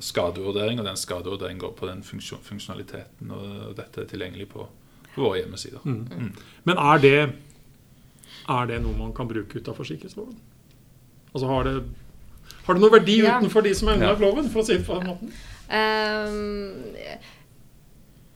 skadevurdering. 0.00 0.80
Og 0.80 0.88
den 0.88 0.96
skadevurderingen 0.96 1.60
går 1.60 1.74
på 1.76 1.88
den 1.90 2.00
funksjonaliteten. 2.04 3.32
Og 3.34 3.74
dette 3.76 4.04
er 4.04 4.08
tilgjengelig 4.08 4.48
på, 4.54 4.64
på 5.14 5.24
våre 5.26 5.42
hjemmesider. 5.42 5.84
Mm. 5.84 6.06
Mm. 6.08 6.30
Men 6.70 6.80
er 6.84 7.04
det, 7.04 7.18
er 8.48 8.70
det, 8.72 8.80
noe 8.84 8.96
man 8.96 9.12
kan 9.16 9.28
bruke 9.28 9.60
utafor 9.60 9.88
sikkerhetsloven? 9.88 10.38
Altså 11.34 11.52
har 11.52 11.68
det, 11.68 11.76
har 12.64 12.76
det 12.76 12.84
noe 12.84 12.96
verdi 12.96 13.20
ja. 13.20 13.36
utenfor 13.36 13.68
de 13.68 13.74
som 13.76 13.92
er 13.92 14.06
ja. 14.06 14.14
loven, 14.16 14.48
for 14.48 14.64
å 14.64 14.68
si 14.68 14.78
det 14.78 14.88
på 14.88 14.96
den 14.96 15.10
måten? 15.12 15.36
Um, 15.68 17.28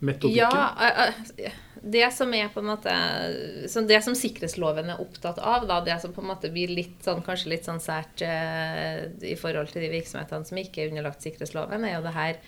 Metodikken? 0.02 0.42
Ja, 0.42 0.72
uh, 0.76 1.46
uh, 1.46 1.60
det 1.82 2.12
som 2.14 2.30
er 2.34 2.50
på 2.54 2.60
en 2.60 2.68
måte 2.70 2.92
Det 3.88 3.98
som 4.04 4.14
sikkerhetsloven 4.14 4.92
er 4.92 5.00
opptatt 5.02 5.40
av, 5.42 5.66
da, 5.66 5.80
det 5.82 5.98
som 6.02 6.12
på 6.14 6.22
en 6.22 6.30
måte 6.30 6.50
blir 6.54 6.70
litt 6.70 7.02
sånn, 7.02 7.24
kanskje 7.26 7.50
litt 7.56 7.66
sånn 7.66 7.82
sært 7.82 8.22
eh, 8.22 9.08
i 9.26 9.34
forhold 9.38 9.72
til 9.72 9.82
de 9.82 9.90
virksomhetene 9.96 10.46
som 10.46 10.60
ikke 10.62 10.84
er 10.84 10.92
underlagt 10.92 11.26
sikkerhetsloven, 11.26 11.86
er 11.88 11.96
jo 11.96 12.04
det 12.06 12.14
her 12.14 12.38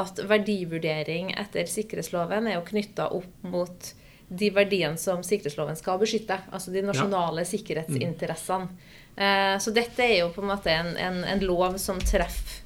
at 0.00 0.22
verdivurdering 0.26 1.30
etter 1.38 1.70
sikkerhetsloven 1.70 2.50
er 2.50 2.58
jo 2.58 2.66
knytta 2.66 3.08
opp 3.14 3.46
mot 3.46 3.92
de 4.30 4.50
verdiene 4.54 4.98
som 4.98 5.22
sikkerhetsloven 5.26 5.78
skal 5.78 5.98
beskytte. 6.02 6.38
Altså 6.50 6.74
de 6.74 6.82
nasjonale 6.86 7.42
ja. 7.42 7.50
sikkerhetsinteressene. 7.50 8.70
Eh, 9.14 9.56
så 9.62 9.74
dette 9.74 10.02
er 10.06 10.20
jo 10.24 10.30
på 10.34 10.42
en 10.42 10.50
måte 10.50 10.74
en, 10.74 10.92
en, 10.98 11.22
en 11.30 11.46
lov 11.46 11.78
som 11.82 11.98
treffer 11.98 12.60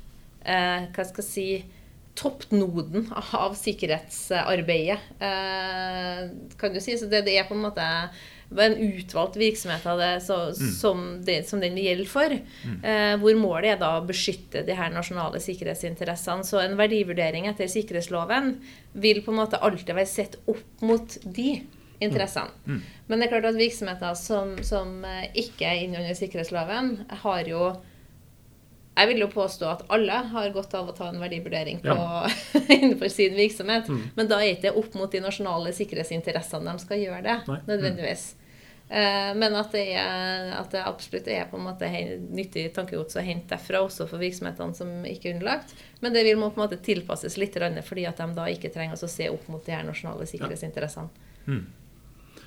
eh, 0.45 0.85
Hva 0.93 1.07
skal 1.09 1.25
jeg 1.25 1.31
si 1.31 1.49
toppnoden 2.15 3.09
av 3.33 3.55
sikkerhetsarbeidet, 3.59 4.99
eh, 5.19 6.31
kan 6.59 6.75
du 6.75 6.81
si. 6.81 6.97
Så 6.99 7.09
det, 7.11 7.25
det, 7.27 7.37
er 7.39 7.49
på 7.49 7.57
en 7.57 7.65
måte 7.65 7.85
en 8.55 8.77
utvalgt 8.77 9.37
virksomhet 9.41 9.87
av 9.91 9.99
det, 9.99 10.13
så, 10.23 10.37
mm. 10.55 10.71
som, 10.79 11.05
det, 11.27 11.41
som, 11.49 11.63
den 11.63 11.79
gjelder 11.81 12.11
for. 12.11 12.37
Mm. 12.65 12.77
Eh, 12.85 13.15
hvor 13.23 13.39
målet 13.41 13.73
er 13.73 13.81
da 13.83 13.97
å 13.99 14.05
beskytte 14.07 14.63
de 14.67 14.77
her 14.79 14.93
nasjonale 14.95 15.43
sikkerhetsinteressene. 15.43 16.47
Så 16.47 16.61
en 16.63 16.79
verdivurdering 16.79 17.49
etter 17.51 17.71
sikkerhetsloven 17.71 18.55
vil 18.93 19.25
på 19.25 19.35
en 19.35 19.41
måte 19.43 19.59
alltid 19.59 19.97
være 19.97 20.11
sett 20.11 20.39
opp 20.51 20.85
mot 20.87 21.19
de 21.25 21.57
interessene. 22.05 22.55
Mm. 22.67 22.77
mm. 22.77 23.01
Men 23.09 23.21
det 23.21 23.27
er 23.27 23.35
klart 23.35 23.51
at 23.51 23.59
virksomheter 23.59 24.15
som, 24.17 24.55
som 24.65 25.03
ikke 25.35 25.67
er 25.67 25.83
innunder 25.89 26.15
sikkerhetsloven, 26.17 26.95
har 27.25 27.51
jo 27.51 27.75
jeg 28.95 29.11
vil 29.11 29.25
jo 29.25 29.29
påstå 29.33 29.67
at 29.67 29.83
alle 29.95 30.21
har 30.31 30.53
godt 30.55 30.75
av 30.79 30.89
å 30.91 30.95
ta 30.95 31.09
en 31.11 31.19
verdivurdering 31.23 31.81
på, 31.83 31.95
ja. 31.99 32.31
innenfor 32.77 33.11
sin 33.11 33.35
virksomhet. 33.35 33.91
Mm. 33.91 34.07
Men 34.15 34.31
da 34.31 34.39
er 34.45 34.61
det 34.63 34.75
opp 34.79 34.95
mot 34.95 35.11
de 35.11 35.23
nasjonale 35.25 35.75
sikkerhetsinteressene 35.75 36.71
de 36.71 36.83
skal 36.85 37.03
gjøre 37.03 37.23
det. 37.27 37.37
Nei. 37.51 37.61
nødvendigvis. 37.73 38.33
Mm. 38.35 38.41
men 39.41 39.55
at 39.57 39.73
det, 39.73 39.83
er, 39.97 40.51
at 40.59 40.75
det, 40.75 40.83
absolutt 40.85 41.29
er 41.33 41.47
på 41.49 41.57
en 41.57 41.65
måte 41.65 41.89
nyttig 42.37 42.67
tankegods 42.77 43.17
å 43.17 43.25
hente 43.25 43.57
derfra, 43.57 43.81
også 43.83 44.07
for 44.07 44.23
virksomhetene 44.23 44.77
som 44.77 44.91
ikke 45.09 45.31
er 45.31 45.39
underlagt. 45.39 45.75
Men 46.05 46.15
det 46.15 46.23
vil 46.29 46.39
må 46.39 46.53
på 46.53 46.61
en 46.61 46.67
måte 46.67 46.83
tilpasses 46.85 47.39
litt, 47.41 47.57
fordi 47.89 48.05
at 48.07 48.21
de 48.21 48.29
da 48.37 48.47
ikke 48.53 48.71
trenger 48.75 49.01
å 49.01 49.11
se 49.11 49.31
opp 49.33 49.49
mot 49.51 49.65
de 49.65 49.75
her 49.75 49.89
nasjonale 49.89 50.29
sikkerhetsinteressene. 50.31 51.33
Ja. 51.47 51.57
Mm. 51.57 51.65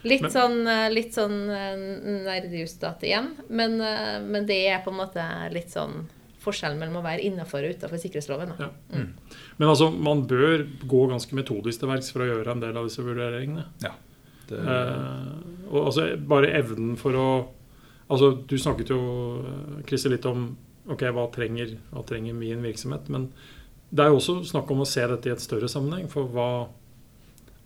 Litt 0.08 0.28
sånn, 0.32 0.62
eh, 0.70 0.88
litt 0.94 1.16
sånn 1.18 1.50
eh, 1.52 1.74
nerdejustat 2.24 3.02
igjen, 3.04 3.32
men, 3.50 3.82
men 4.30 4.46
det 4.48 4.62
er 4.70 4.84
på 4.86 4.94
en 4.94 5.02
måte 5.02 5.26
litt 5.52 5.74
sånn 5.74 6.06
forskjellen 6.48 6.82
mellom 6.82 7.02
å 7.02 7.06
være 7.06 7.28
innafor 7.28 7.68
og 7.68 7.78
utafor 7.78 8.02
sikkerhetsloven. 8.02 8.56
Da. 8.56 8.72
Ja. 8.72 9.04
Men 9.60 9.70
altså, 9.70 9.92
man 9.92 10.26
bør 10.30 10.66
gå 10.88 11.04
ganske 11.12 11.38
metodisk 11.38 11.84
til 11.84 11.92
verks 11.92 12.10
for 12.14 12.26
å 12.26 12.30
gjøre 12.32 12.56
en 12.56 12.64
del 12.64 12.80
av 12.80 12.90
disse 12.90 13.06
vurderingene. 13.06 13.68
Ja. 13.86 13.94
Det, 14.48 14.64
Eh, 14.64 15.32
og 15.68 15.90
altså 15.90 16.06
bare 16.24 16.54
evnen 16.56 16.96
for 17.00 17.18
å 17.20 17.30
Altså, 18.08 18.30
du 18.48 18.54
snakket 18.56 18.94
jo, 18.94 18.98
Christer, 19.84 20.14
litt 20.14 20.24
om 20.30 20.54
ok, 20.88 21.02
hva 21.12 21.26
trenger, 21.28 21.74
hva 21.92 22.06
trenger 22.08 22.38
min 22.38 22.62
virksomhet. 22.64 23.10
Men 23.12 23.26
det 23.92 24.06
er 24.06 24.14
jo 24.14 24.22
også 24.22 24.38
snakk 24.48 24.72
om 24.72 24.86
å 24.86 24.88
se 24.88 25.04
dette 25.12 25.28
i 25.28 25.34
et 25.34 25.44
større 25.44 25.68
sammenheng. 25.68 26.08
For 26.08 26.30
hva, 26.32 26.70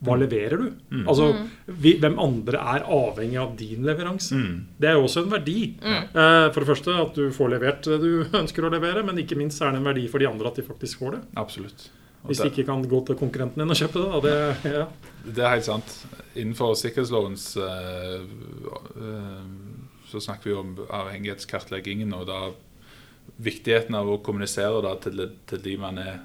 hva 0.02 0.16
leverer 0.18 0.58
du? 0.58 0.70
Mm. 0.90 1.04
Altså, 1.06 1.28
vi, 1.66 1.94
Hvem 2.02 2.18
andre 2.22 2.62
er 2.74 2.86
avhengig 2.90 3.38
av 3.38 3.52
din 3.58 3.86
leveranse? 3.86 4.38
Mm. 4.38 4.54
Det 4.82 4.90
er 4.90 4.98
jo 4.98 5.06
også 5.06 5.22
en 5.22 5.34
verdi. 5.36 5.58
Eh, 5.78 6.46
for 6.50 6.64
det 6.64 6.70
første 6.72 6.96
at 7.04 7.18
du 7.18 7.28
får 7.36 7.52
levert 7.54 7.86
det 7.86 8.00
du 8.02 8.24
ønsker 8.42 8.66
å 8.66 8.72
levere, 8.74 9.06
men 9.06 9.22
ikke 9.22 9.38
minst 9.38 9.62
er 9.62 9.76
det 9.76 9.82
en 9.82 9.90
verdi 9.92 10.08
for 10.10 10.24
de 10.24 10.30
andre 10.32 10.50
at 10.50 10.58
de 10.58 10.66
faktisk 10.66 11.04
får 11.04 11.18
det. 11.18 11.22
Absolutt. 11.42 11.86
Og 12.22 12.32
Hvis 12.32 12.42
de 12.42 12.50
ikke 12.50 12.66
kan 12.70 12.82
gå 12.86 13.04
til 13.06 13.18
konkurrenten 13.18 13.62
din 13.62 13.74
og 13.74 13.78
kjøpe 13.78 14.02
det. 14.02 14.10
Da, 14.10 14.20
det 14.26 14.74
ja. 14.74 14.90
det 15.38 15.46
er 15.46 15.56
helt 15.56 15.70
sant. 15.70 15.96
Innenfor 16.34 16.74
sikkerhetslovens 16.82 17.46
eh, 17.62 18.26
eh, 19.06 19.48
så 20.10 20.26
snakker 20.26 20.50
vi 20.50 20.58
om 20.58 20.76
avhengighetskartleggingen, 20.90 22.18
og 22.18 22.26
da 22.30 22.42
viktigheten 23.42 23.94
av 23.96 24.10
å 24.10 24.20
kommunisere 24.26 24.82
da 24.84 24.98
til, 25.02 25.28
til 25.50 25.62
de 25.62 25.78
man 25.80 26.02
er 26.02 26.20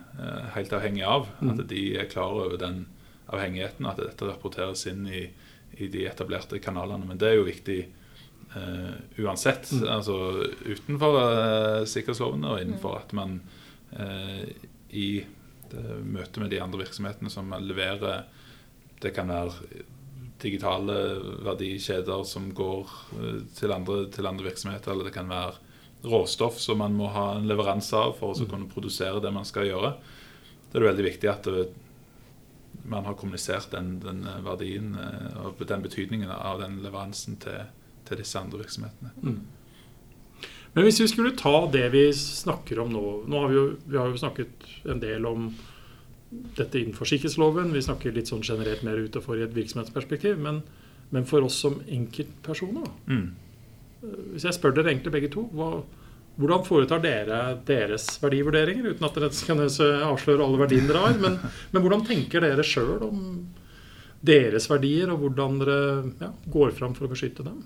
helt 0.56 0.72
avhengig 0.74 1.04
av. 1.06 1.28
At 1.44 1.60
de 1.68 1.90
er 2.00 2.08
klar 2.10 2.32
over 2.32 2.56
den 2.60 2.86
avhengigheten, 3.26 3.86
og 3.86 3.92
at 3.92 4.02
dette 4.04 4.28
rapporteres 4.28 4.86
inn 4.90 5.06
i, 5.08 5.24
i 5.82 5.88
de 5.92 6.06
etablerte 6.08 6.60
kanalene. 6.62 7.08
Men 7.08 7.20
det 7.20 7.30
er 7.30 7.38
jo 7.40 7.48
viktig 7.48 7.80
eh, 7.82 8.94
uansett. 9.22 9.72
Altså 9.82 10.18
utenfor 10.66 11.20
eh, 11.22 11.82
sikkerhetslovene 11.90 12.54
og 12.54 12.62
innenfor 12.62 13.00
at 13.00 13.16
man 13.16 13.40
eh, 13.96 14.46
i 14.96 15.10
møte 16.06 16.38
med 16.38 16.52
de 16.54 16.60
andre 16.62 16.78
virksomhetene 16.84 17.26
som 17.26 17.50
leverer 17.58 18.20
Det 19.02 19.10
kan 19.12 19.28
være 19.28 19.82
digitale 20.42 20.96
verdikjeder 21.44 22.24
som 22.28 22.50
går 22.54 22.90
eh, 23.20 23.40
til 23.56 23.72
andre, 23.72 24.04
til 24.12 24.28
andre 24.28 24.50
virksomheter, 24.50 24.92
eller 24.92 25.08
det 25.08 25.14
kan 25.16 25.30
være 25.30 25.56
råstoff 26.06 26.60
som 26.60 26.78
man 26.82 26.94
må 26.96 27.08
ha 27.14 27.30
en 27.36 27.48
leveranse 27.48 27.96
av 27.96 28.14
for 28.18 28.32
å 28.32 28.38
så 28.38 28.46
kunne 28.48 28.68
produsere 28.70 29.22
det 29.24 29.32
man 29.34 29.48
skal 29.48 29.68
gjøre. 29.70 29.94
Da 30.70 30.76
er 30.76 30.82
det 30.82 30.90
veldig 30.90 31.06
viktig 31.08 31.30
at 31.32 31.48
det, 31.48 31.66
man 32.88 33.04
har 33.04 33.16
kommunisert 33.18 33.70
den, 33.72 33.98
den 34.02 34.24
verdien 34.44 34.94
eh, 35.00 35.38
og 35.44 35.62
den 35.66 35.84
betydningen 35.84 36.30
av 36.32 36.60
den 36.62 36.80
leveransen 36.84 37.38
til, 37.42 37.66
til 38.08 38.20
disse 38.22 38.38
andre 38.40 38.62
virksomhetene. 38.62 39.12
Men 40.76 40.84
hvis 40.84 41.00
vi 41.00 41.08
skulle 41.08 41.36
ta 41.38 41.64
det 41.72 41.86
vi 41.94 42.04
snakker 42.12 42.82
om 42.82 42.90
nå 42.92 43.04
Nå 43.24 43.40
har 43.40 43.48
vi 43.48 43.56
jo, 43.56 43.64
vi 43.86 43.96
har 43.96 44.10
jo 44.12 44.20
snakket 44.20 44.68
en 44.84 45.00
del 45.00 45.26
om 45.28 45.48
dette 46.58 46.80
innenfor 46.80 47.08
sikkerhetsloven. 47.08 47.72
Vi 47.72 47.84
snakker 47.86 48.12
litt 48.12 48.28
sånn 48.28 48.44
generelt 48.44 48.82
mer 48.84 48.98
utenfor 49.00 49.38
i 49.38 49.44
et 49.46 49.54
virksomhetsperspektiv. 49.56 50.36
Men, 50.42 50.60
men 51.14 51.28
for 51.28 51.46
oss 51.46 51.56
som 51.62 51.78
enkeltpersoner. 51.86 52.90
Mm. 53.08 53.30
Hvis 54.34 54.44
jeg 54.44 54.58
spør 54.58 54.74
dere 54.76 54.92
egentlig 54.92 55.14
begge 55.14 55.30
to, 55.32 55.46
hva, 55.56 55.70
hvordan 56.36 56.64
foretar 56.66 57.00
dere 57.00 57.40
deres 57.68 58.08
verdivurderinger? 58.20 58.92
Uten 58.92 59.08
at 59.08 59.16
dere 59.16 59.30
kan 59.48 59.62
avsløre 59.64 60.44
alle 60.44 60.60
verdiene 60.60 60.90
dere 60.90 61.04
har. 61.06 61.16
Men, 61.22 61.38
men 61.72 61.84
hvordan 61.84 62.04
tenker 62.08 62.44
dere 62.44 62.66
sjøl 62.66 63.06
om 63.08 63.22
deres 64.26 64.68
verdier, 64.70 65.12
og 65.12 65.22
hvordan 65.22 65.58
dere 65.62 65.80
ja, 66.20 66.30
går 66.52 66.74
fram 66.76 66.96
for 66.96 67.06
å 67.06 67.12
beskytte 67.12 67.46
dem? 67.46 67.62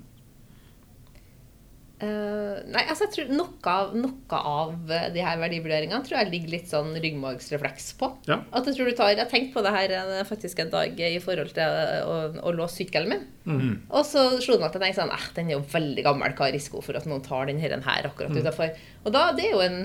Eh, 2.00 2.60
nei, 2.72 2.82
altså 2.88 3.04
jeg 3.04 3.12
tror 3.12 3.32
Noe 3.36 3.68
av, 3.68 3.90
noe 3.92 4.38
av 4.38 4.92
de 5.12 5.20
her 5.20 5.36
verdivurderingene 5.42 6.00
tror 6.06 6.16
jeg 6.16 6.30
ligger 6.32 6.52
litt 6.54 6.70
sånn 6.70 6.94
ryggmargsrefleks 6.96 7.90
på. 8.00 8.08
Ja. 8.30 8.38
At 8.56 8.68
Jeg 8.70 8.78
tror 8.78 8.88
du 8.88 8.96
tar, 8.96 9.12
jeg 9.12 9.28
tenkte 9.28 9.58
på 9.58 9.64
det 9.66 9.72
her 9.74 9.92
eh, 9.98 10.20
faktisk 10.28 10.62
en 10.64 10.72
dag 10.72 11.00
i 11.04 11.18
forhold 11.20 11.52
til 11.56 11.80
å, 12.08 12.18
å 12.40 12.54
låse 12.56 12.80
sykkelen 12.80 13.12
min. 13.12 13.26
Mm. 13.44 13.72
Og 13.90 14.06
så 14.08 14.26
slo 14.40 14.56
det 14.56 14.62
meg 14.62 14.70
at 14.70 14.78
jeg 14.78 14.84
tenkte 14.86 15.02
sånn, 15.02 15.16
eh, 15.16 15.26
den 15.36 15.50
er 15.50 15.58
jo 15.58 15.64
veldig 15.74 16.04
gammel, 16.06 16.36
hva 16.38 16.48
er 16.48 16.56
risiko 16.56 16.80
for 16.84 16.96
at 16.96 17.08
noen 17.10 17.24
tar 17.26 17.50
den 17.50 17.60
her, 17.60 17.74
den 17.74 17.84
her 17.84 18.08
akkurat 18.08 18.32
utenfor? 18.32 18.72
Og 19.04 19.12
da, 19.16 19.26
det 19.36 19.50
er 19.50 19.52
jo 19.58 19.64
en, 19.66 19.78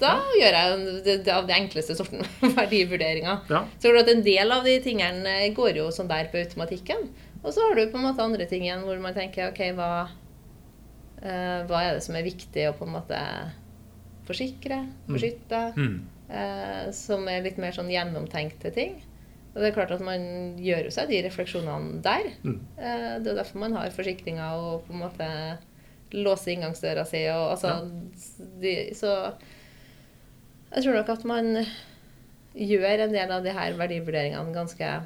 da 0.00 0.14
gjør 0.38 0.56
jeg 0.56 0.70
jo 0.70 0.94
det, 1.04 1.16
det 1.26 1.34
av 1.34 1.50
den 1.50 1.66
enkleste 1.66 1.98
sorten 1.98 2.24
verdivurderinger. 2.62 3.44
Ja. 3.52 3.66
Så 3.82 3.92
at 3.92 4.08
en 4.08 4.24
del 4.24 4.56
av 4.56 4.64
de 4.64 4.78
tingene 4.84 5.40
går 5.56 5.82
jo 5.82 5.90
sånn 5.92 6.08
der 6.08 6.30
på 6.32 6.40
automatikken. 6.40 7.10
Og 7.42 7.52
så 7.52 7.66
har 7.66 7.76
du 7.76 7.84
på 7.92 8.00
en 8.00 8.08
måte 8.08 8.24
andre 8.24 8.48
ting 8.48 8.64
igjen 8.64 8.88
hvor 8.88 8.96
man 9.02 9.14
tenker 9.14 9.52
ok, 9.52 9.60
hva, 9.76 9.90
eh, 11.22 11.64
hva 11.68 11.82
er 11.84 11.96
det 11.96 12.04
som 12.06 12.16
er 12.18 12.26
viktig 12.26 12.68
å 12.68 12.76
på 12.78 12.86
en 12.86 12.94
måte 12.94 13.18
forsikre, 14.28 14.82
beskytte? 15.08 15.60
Mm. 15.76 15.98
eh, 16.28 16.88
som 16.96 17.24
er 17.30 17.44
litt 17.46 17.60
mer 17.60 17.74
sånn 17.76 17.90
gjennomtenkte 17.92 18.72
ting. 18.74 18.98
Og 19.54 19.62
det 19.62 19.70
er 19.70 19.76
klart 19.78 19.94
at 19.94 20.04
man 20.04 20.22
gjør 20.60 20.86
jo 20.86 20.94
seg 20.94 21.10
de 21.10 21.22
refleksjonene 21.24 22.02
der. 22.04 22.30
Mm. 22.44 22.58
Eh, 22.76 23.12
det 23.24 23.32
er 23.32 23.38
derfor 23.40 23.64
man 23.64 23.76
har 23.78 23.94
forsikringer 23.94 24.60
og 24.60 24.86
på 24.86 24.94
en 24.94 25.04
måte 25.06 25.28
låser 26.14 26.54
inngangsdøra 26.54 27.04
si. 27.08 27.24
Og, 27.32 27.54
altså, 27.56 27.78
de, 28.60 28.74
så 28.96 29.14
jeg 30.68 30.84
tror 30.84 30.98
nok 31.00 31.14
at 31.16 31.24
man 31.28 31.62
gjør 32.58 33.06
en 33.06 33.14
del 33.14 33.32
av 33.32 33.44
de 33.44 33.54
her 33.56 33.76
verdivurderingene 33.78 34.52
ganske 34.56 34.96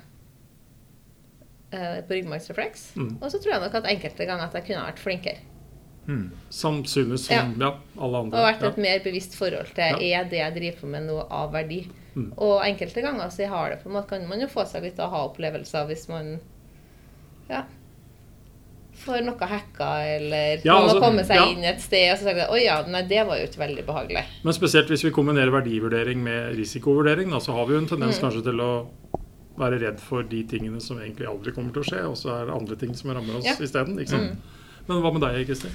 på 1.72 2.12
ryggmargsrefleks. 2.12 2.82
Mm. 3.00 3.14
Og 3.16 3.30
så 3.32 3.38
tror 3.40 3.54
jeg 3.54 3.62
nok 3.62 3.76
at 3.78 3.86
enkelte 3.88 4.26
ganger 4.28 4.50
at 4.50 4.58
jeg 4.58 4.66
kunne 4.66 4.82
vært 4.84 5.00
flinkere. 5.00 5.51
Mm. 6.08 6.30
Sannsynligvis 6.50 7.26
som 7.28 7.54
ja. 7.60 7.72
alle 8.00 8.18
andre. 8.18 8.38
Og 8.38 8.46
vært 8.48 8.62
Ja. 8.62 8.68
et 8.72 8.78
mer 8.78 8.98
bevisst 9.04 9.34
forhold 9.38 9.68
til 9.74 10.00
Ja. 10.02 10.22
er 10.22 10.24
det 10.30 10.38
jeg 10.40 10.54
driver 10.54 10.80
på 10.80 10.86
med 10.88 11.06
noe 11.06 11.26
av 11.30 11.52
verdi. 11.52 11.86
Mm. 12.16 12.32
Og 12.36 12.62
enkelte 12.66 13.02
ganger 13.02 13.30
så 13.30 13.46
har 13.48 13.70
det 13.70 13.82
på 13.84 13.86
en 13.88 13.94
måte, 13.96 14.08
kan 14.08 14.26
man 14.28 14.40
jo 14.40 14.46
få 14.46 14.66
seg 14.66 14.82
litt 14.82 14.98
aha-opplevelser 14.98 15.86
hvis 15.88 16.08
man 16.08 16.40
ja, 17.48 17.62
får 19.04 19.22
noe 19.24 19.46
hacka, 19.48 19.88
eller 20.18 20.60
Ja, 20.64 20.74
noen 20.74 20.82
altså, 20.84 20.98
har 20.98 21.06
kommet 21.06 21.26
seg 21.26 21.36
ja. 21.36 21.46
inn 21.50 21.64
et 21.64 21.80
sted 21.80 22.12
og 22.12 22.18
så 22.20 22.24
sagt 22.28 22.50
oi 22.52 22.64
ja, 22.64 22.76
nei, 22.86 23.02
det 23.08 23.22
var 23.26 23.38
jo 23.40 23.46
ikke 23.48 23.62
veldig 23.62 23.84
behagelig. 23.88 24.24
Men 24.44 24.52
spesielt 24.56 24.88
hvis 24.92 25.04
vi 25.06 25.10
kombinerer 25.14 25.50
verdivurdering 25.54 26.22
med 26.22 26.54
risikovurdering, 26.58 27.30
da, 27.30 27.40
så 27.42 27.52
har 27.56 27.66
vi 27.66 27.74
jo 27.74 27.78
en 27.82 27.88
tendens 27.90 28.18
Mm. 28.20 28.26
kanskje 28.28 28.44
til 28.50 28.60
å 28.60 28.72
være 29.58 29.80
redd 29.80 30.00
for 30.00 30.22
de 30.22 30.42
tingene 30.44 30.80
som 30.80 30.98
egentlig 30.98 31.26
aldri 31.28 31.52
kommer 31.52 31.72
til 31.72 31.82
å 31.82 31.88
skje, 31.88 32.04
og 32.08 32.16
så 32.16 32.42
er 32.42 32.46
det 32.46 32.54
andre 32.54 32.76
ting 32.76 32.94
som 32.94 33.10
rammer 33.10 33.36
oss 33.38 33.44
Ja. 33.44 33.54
isteden. 33.60 33.96
Mm. 33.96 34.36
Men 34.88 35.02
hva 35.02 35.12
med 35.12 35.20
deg, 35.22 35.46
Kristin? 35.46 35.70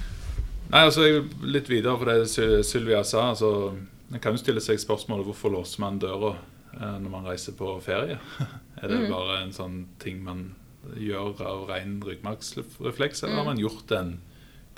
Nei, 0.68 0.84
altså 0.84 1.06
Litt 1.48 1.70
videre 1.70 1.96
på 1.96 2.08
det 2.08 2.28
Sylvia 2.66 3.02
sa. 3.04 3.30
altså 3.32 3.74
Man 4.08 4.20
kan 4.20 4.36
jo 4.36 4.42
stille 4.42 4.62
seg 4.64 4.80
spørsmålet 4.80 5.28
hvorfor 5.28 5.52
låser 5.52 5.82
man 5.84 6.00
døra 6.00 6.34
eh, 6.76 6.96
når 7.00 7.10
man 7.12 7.28
reiser 7.28 7.56
på 7.56 7.74
ferie? 7.84 8.18
er 8.80 8.92
det 8.92 9.04
bare 9.10 9.42
en 9.42 9.54
sånn 9.56 9.82
ting 10.02 10.20
man 10.24 10.50
gjør 10.96 11.40
av 11.44 11.66
ren 11.68 11.98
ryggmargsrefleks, 12.04 13.24
eller 13.24 13.40
har 13.40 13.48
man 13.48 13.60
gjort 13.60 13.90
en 13.92 14.14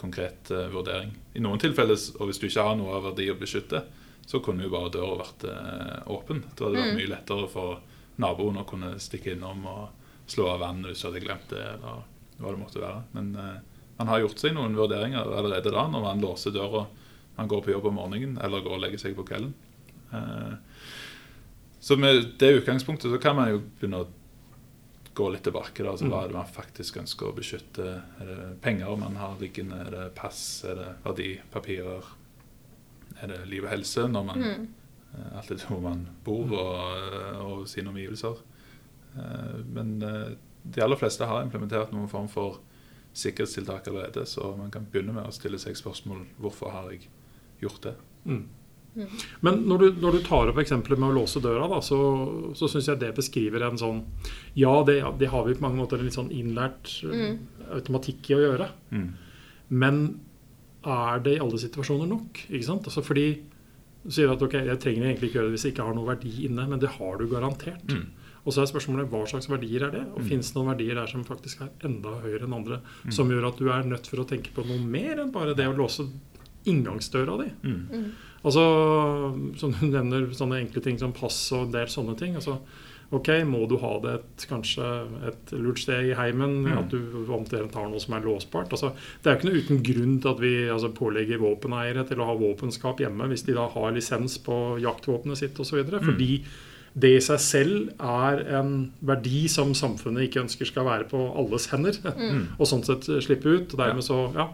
konkret 0.00 0.48
uh, 0.50 0.64
vurdering? 0.72 1.12
I 1.36 1.42
noen 1.44 1.60
tilfeller, 1.60 2.00
og 2.18 2.30
hvis 2.30 2.40
du 2.40 2.48
ikke 2.48 2.64
har 2.66 2.78
noe 2.78 2.96
av 2.96 3.04
verdi 3.10 3.28
å 3.30 3.36
beskytte, 3.38 3.82
så 4.26 4.40
kunne 4.42 4.64
jo 4.64 4.72
bare 4.72 4.90
døra 4.96 5.20
vært 5.20 5.44
uh, 5.46 6.10
åpen. 6.10 6.40
Da 6.56 6.66
hadde 6.66 6.78
det 6.78 6.86
vært 6.86 6.98
mye 6.98 7.12
lettere 7.12 7.50
for 7.52 7.82
naboen 8.20 8.62
å 8.62 8.66
kunne 8.66 8.94
stikke 9.02 9.36
innom 9.36 9.62
og 9.68 10.30
slå 10.30 10.48
av 10.54 10.64
vann 10.64 10.82
hvis 10.86 11.02
du 11.02 11.08
hadde 11.08 11.22
glemt 11.24 11.52
det, 11.52 11.62
eller 11.76 12.02
hva 12.40 12.52
det 12.54 12.60
måtte 12.60 12.82
være. 12.82 13.02
Men 13.16 13.30
eh, 13.36 13.56
man 14.00 14.08
har 14.08 14.22
gjort 14.24 14.40
seg 14.40 14.54
noen 14.56 14.76
vurderinger 14.78 15.28
allerede 15.28 15.72
da, 15.74 15.84
når 15.92 16.06
man 16.06 16.22
låser 16.24 16.54
døra 16.56 16.86
Han 17.36 17.48
går 17.48 17.62
på 17.64 17.72
jobb 17.72 17.86
om 17.90 17.94
morgenen 18.00 18.38
eller 18.40 18.64
går 18.64 18.74
og 18.76 18.80
legger 18.82 19.00
seg 19.00 19.14
på 19.16 19.24
kvelden. 19.28 19.52
Eh, 20.12 20.56
Så 21.80 21.96
med 21.96 22.34
det 22.40 22.50
utgangspunktet 22.58 23.08
så 23.12 23.18
kan 23.20 23.36
man 23.38 23.48
jo 23.52 23.60
begynne 23.78 24.02
å 24.02 24.08
gå 25.16 25.28
litt 25.32 25.44
tilbake. 25.46 25.80
Da, 25.82 25.94
altså 25.94 26.08
Hva 26.10 26.24
er 26.24 26.28
det 26.28 26.36
man 26.36 26.50
faktisk 26.52 26.98
ønsker 27.00 27.30
å 27.30 27.36
beskytte? 27.36 27.86
Er 28.20 28.28
det 28.28 28.48
penger 28.60 28.98
man 29.00 29.16
har 29.16 29.38
liggende? 29.40 29.78
Er 29.86 29.94
det 29.94 30.04
pass? 30.18 30.42
Er 30.68 30.76
det 30.76 30.90
verdipapirer? 31.06 32.10
Er 33.22 33.32
det 33.32 33.40
liv 33.48 33.64
og 33.64 33.72
helse 33.72 34.04
når 34.08 34.28
man 34.28 34.44
mm. 34.44 34.68
Alt 35.34 35.48
etter 35.50 35.66
hvor 35.66 35.80
man 35.82 36.04
bor 36.22 36.52
og, 36.54 37.14
og 37.42 37.64
sine 37.68 37.90
omgivelser. 37.90 38.36
Eh, 39.16 39.56
Men 39.74 39.96
eh, 40.06 40.36
de 40.62 40.84
aller 40.84 41.00
fleste 41.00 41.26
har 41.26 41.42
implementert 41.42 41.90
noen 41.96 42.08
form 42.12 42.28
for 42.30 42.60
sikkerhetstiltak 43.16 43.88
allerede, 43.90 44.26
så 44.26 44.54
man 44.58 44.70
kan 44.70 44.86
begynne 44.90 45.14
med 45.16 45.26
å 45.26 45.34
stille 45.34 45.58
seg 45.58 45.78
spørsmål 45.78 46.24
hvorfor 46.40 46.72
har 46.74 46.90
jeg 46.92 47.08
gjort 47.60 47.82
det. 47.88 47.94
Mm. 48.24 48.44
Men 49.40 49.60
når 49.70 49.78
du, 49.78 49.86
når 50.02 50.16
du 50.16 50.22
tar 50.26 50.50
opp 50.50 50.58
eksempelet 50.58 50.98
med 50.98 51.12
å 51.12 51.18
låse 51.20 51.42
døra, 51.42 51.68
da, 51.70 51.78
så, 51.84 51.98
så 52.58 52.68
syns 52.70 52.88
jeg 52.90 52.98
det 53.02 53.12
beskriver 53.14 53.62
en 53.62 53.78
sånn 53.78 54.00
Ja, 54.58 54.72
det, 54.86 54.98
det 55.20 55.30
har 55.30 55.46
vi 55.46 55.54
på 55.54 55.62
mange 55.62 55.78
måter 55.78 56.00
en 56.00 56.08
litt 56.08 56.16
sånn 56.18 56.32
innlært 56.34 56.96
mm. 57.06 57.36
automatikk 57.78 58.32
i 58.32 58.36
å 58.38 58.42
gjøre. 58.42 58.66
Mm. 58.90 59.06
Men 59.70 60.02
er 60.82 61.22
det 61.22 61.36
i 61.36 61.42
alle 61.44 61.60
situasjoner 61.62 62.10
nok? 62.10 62.42
Ikke 62.48 62.66
sant? 62.66 62.88
Altså 62.90 63.04
fordi 63.06 63.28
du 64.00 64.12
sier 64.14 64.32
at 64.32 64.42
ok, 64.42 64.56
jeg 64.64 64.80
trenger 64.80 65.06
egentlig 65.06 65.28
ikke 65.28 65.38
gjøre 65.38 65.50
det 65.50 65.56
hvis 65.58 65.66
jeg 65.68 65.74
ikke 65.74 65.86
har 65.86 65.96
noe 65.96 66.08
verdi 66.08 66.32
inne, 66.48 66.64
men 66.70 66.80
det 66.80 66.94
har 66.96 67.20
du 67.20 67.26
garantert. 67.30 67.92
Mm. 67.92 68.06
Og 68.46 68.52
så 68.54 68.62
er 68.62 68.70
spørsmålet 68.70 69.10
hva 69.12 69.20
slags 69.28 69.48
verdier 69.50 69.82
er 69.88 69.90
det? 69.90 70.04
Og 70.14 70.20
Mm. 70.22 70.28
finnes 70.30 70.48
det 70.52 70.56
noen 70.56 70.70
verdier 70.72 70.94
der 70.94 71.06
som 71.06 71.24
faktisk 71.24 71.60
er 71.62 71.70
enda 71.84 72.14
høyere 72.22 72.44
enn 72.48 72.54
andre, 72.56 72.80
som 73.10 73.28
gjør 73.28 73.48
at 73.48 73.58
du 73.58 73.68
er 73.68 73.82
nødt 73.84 74.06
for 74.08 74.16
å 74.22 74.28
tenke 74.28 74.50
på 74.54 74.64
noe 74.66 74.78
mer 74.80 75.20
enn 75.20 75.30
bare 75.32 75.54
det 75.54 75.66
å 75.68 75.76
låse 75.76 76.08
inngangsdøra 76.66 77.38
di. 77.44 77.50
Mm. 77.68 78.12
Altså, 78.44 78.62
som 79.60 79.72
du 79.72 79.86
nevner, 79.90 80.30
sånne 80.36 80.60
enkle 80.64 80.82
ting 80.84 80.98
som 81.00 81.12
pass 81.12 81.38
og 81.52 81.66
en 81.68 81.72
del 81.72 81.86
sånne 81.92 82.16
ting. 82.18 82.34
altså 82.40 82.58
Ok, 83.12 83.26
må 83.42 83.64
du 83.66 83.74
ha 83.82 83.98
det 83.98 84.12
et, 84.20 84.44
kanskje 84.46 84.84
et 85.26 85.50
lurt 85.58 85.80
sted 85.82 86.12
i 86.12 86.14
heimen? 86.14 86.60
Mm. 86.62 86.78
At 86.78 86.90
du 86.92 87.26
omtrent 87.34 87.74
har 87.74 87.88
noe 87.90 87.98
som 87.98 88.14
er 88.14 88.22
låsbart? 88.22 88.70
Altså, 88.70 88.92
det 89.24 89.26
er 89.26 89.34
jo 89.34 89.40
ikke 89.40 89.48
noe 89.50 89.62
uten 89.64 89.80
grunn 89.88 90.20
til 90.22 90.30
at 90.30 90.38
vi 90.44 90.52
altså, 90.70 90.92
pålegger 90.94 91.42
våpeneiere 91.42 92.04
til 92.06 92.22
å 92.22 92.28
ha 92.28 92.36
våpenskap 92.38 93.02
hjemme 93.02 93.26
hvis 93.32 93.42
de 93.48 93.56
da 93.58 93.66
har 93.68 93.90
lisens 93.96 94.38
på 94.46 94.78
jaktvåpenet 94.84 95.36
sitt 95.42 95.58
osv. 95.58 95.82
Mm. 95.90 96.04
Fordi 96.06 96.30
det 96.94 97.10
i 97.16 97.20
seg 97.22 97.38
selv 97.38 97.90
er 98.02 98.40
en 98.58 98.72
verdi 99.06 99.44
som 99.48 99.70
samfunnet 99.78 100.26
ikke 100.26 100.42
ønsker 100.42 100.66
skal 100.66 100.84
være 100.88 101.06
på 101.10 101.20
alles 101.38 101.68
hender. 101.70 101.96
Mm. 102.16 102.44
Og 102.58 102.66
sånn 102.66 102.82
sett 102.86 103.06
slippe 103.24 103.46
ut. 103.48 103.72
Og 103.74 103.78
dermed 103.78 104.02
så, 104.06 104.18
ja, 104.34 104.48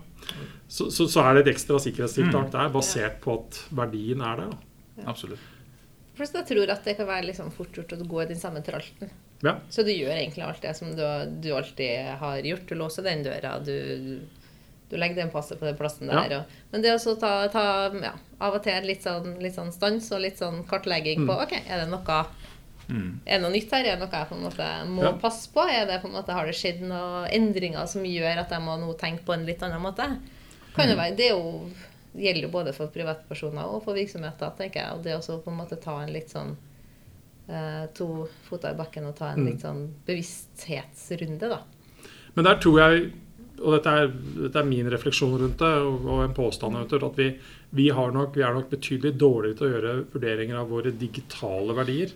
så, 0.69 0.91
så, 0.93 1.07
så 1.09 1.25
er 1.25 1.35
det 1.39 1.47
et 1.47 1.53
ekstra 1.57 1.79
sikkerhetstiltak 1.83 2.49
Mm. 2.51 2.53
der, 2.53 2.73
basert 2.75 3.21
på 3.25 3.39
at 3.41 3.61
verdien 3.71 4.21
er 4.21 4.43
der. 4.43 4.51
Da. 4.53 5.07
Absolutt. 5.13 5.53
Jeg 6.17 6.47
tror 6.49 6.71
at 6.73 6.85
det 6.85 6.97
kan 6.97 7.07
være 7.09 7.27
liksom 7.29 7.51
fort 7.53 7.75
gjort 7.77 7.93
å 7.93 8.05
gå 8.09 8.23
i 8.23 8.29
den 8.31 8.39
samme 8.41 8.63
tralten. 8.65 9.11
Ja. 9.45 9.59
Så 9.69 9.83
du 9.85 9.91
gjør 9.93 10.15
egentlig 10.17 10.45
alt 10.47 10.63
det 10.65 10.73
som 10.79 10.95
du, 10.97 11.03
du 11.45 11.51
alltid 11.53 12.07
har 12.23 12.39
gjort. 12.41 12.69
Du 12.71 12.75
låser 12.75 13.05
den 13.05 13.25
døra, 13.27 13.59
du, 13.61 14.21
du 14.91 14.97
legger 14.97 15.17
den 15.17 15.31
passet 15.31 15.59
på 15.59 15.65
den 15.67 15.77
plassen 15.77 16.09
Ja. 16.09 16.23
der. 16.29 16.37
Og, 16.39 16.45
men 16.73 16.83
det 16.83 16.93
å 16.95 17.15
ta, 17.21 17.49
ta 17.49 17.91
ja, 18.03 18.13
av 18.41 18.55
og 18.55 18.63
til 18.63 18.83
litt 18.87 19.03
sånn, 19.03 19.41
litt 19.43 19.55
sånn 19.55 19.73
stans 19.73 20.13
og 20.13 20.21
litt 20.21 20.39
sånn 20.39 20.65
kartlegging 20.67 21.27
på 21.27 21.33
Mm. 21.35 21.43
ok, 21.43 21.53
er 21.69 21.81
det 21.85 21.89
noe 21.91 22.27
Mm. 22.89 23.19
er 23.27 23.33
det 23.39 23.43
noe 23.43 23.51
nytt 23.51 23.71
her? 23.73 23.85
Er 23.85 23.97
det 23.97 23.99
noe 23.99 24.11
jeg 24.13 24.29
på 24.29 24.37
en 24.37 24.45
måte 24.45 24.87
må 24.87 25.03
Ja. 25.03 25.13
passe 25.13 25.49
på? 25.53 25.67
Er 25.69 25.87
det 25.87 26.03
på 26.03 26.07
en 26.07 26.13
måte, 26.15 26.33
Har 26.33 26.47
det 26.47 26.55
skjedd 26.55 26.81
noen 26.83 27.29
endringer 27.33 27.87
som 27.89 28.03
gjør 28.05 28.39
at 28.39 28.51
jeg 28.51 28.61
må 28.61 28.79
nå 28.79 28.97
tenke 28.97 29.25
på 29.25 29.35
en 29.35 29.45
litt 29.45 29.61
annen 29.63 29.83
måte? 29.83 30.07
Kan 30.77 30.87
Mm. 30.87 30.91
jo 30.91 30.97
være, 30.97 31.17
det 31.17 31.31
jo, 31.31 31.71
gjelder 32.17 32.43
jo 32.43 32.49
både 32.49 32.73
for 32.73 32.87
privatpersoner 32.87 33.65
og 33.65 33.83
for 33.83 33.95
virksomheter. 33.95 34.53
tenker 34.57 34.75
jeg, 34.77 34.93
og 34.93 35.03
Det 35.03 35.13
å 35.19 35.43
på 35.43 35.49
en 35.51 35.57
måte 35.59 35.81
ta 35.81 35.99
en 36.03 36.13
litt 36.13 36.29
sånn 36.31 36.57
eh, 37.49 37.87
to 37.95 38.29
foter 38.49 38.71
i 38.71 38.75
bakken 38.75 39.07
og 39.07 39.15
ta 39.17 39.29
en 39.33 39.39
Mm. 39.39 39.47
litt 39.47 39.61
sånn 39.63 39.91
bevissthetsrunde, 40.07 41.49
da. 41.49 41.61
Men 42.35 42.45
der 42.45 42.57
tror 42.57 42.79
jeg, 42.79 43.13
og 43.61 43.77
dette 43.77 43.93
er, 43.93 44.13
dette 44.47 44.61
er 44.61 44.69
min 44.69 44.91
refleksjon 44.93 45.37
rundt 45.41 45.59
det, 45.63 45.73
og, 45.87 46.07
og 46.07 46.23
en 46.25 46.37
påstand 46.37 46.77
du, 46.91 46.97
at 47.07 47.19
vi, 47.19 47.31
vi, 47.79 47.89
har 47.95 48.15
nok, 48.15 48.37
vi 48.37 48.45
er 48.45 48.55
nok 48.57 48.71
betydelig 48.73 49.15
dårligere 49.19 49.59
til 49.59 49.67
å 49.67 49.73
gjøre 49.75 49.97
vurderinger 50.15 50.61
av 50.61 50.73
våre 50.73 50.95
digitale 50.95 51.77
verdier 51.77 52.15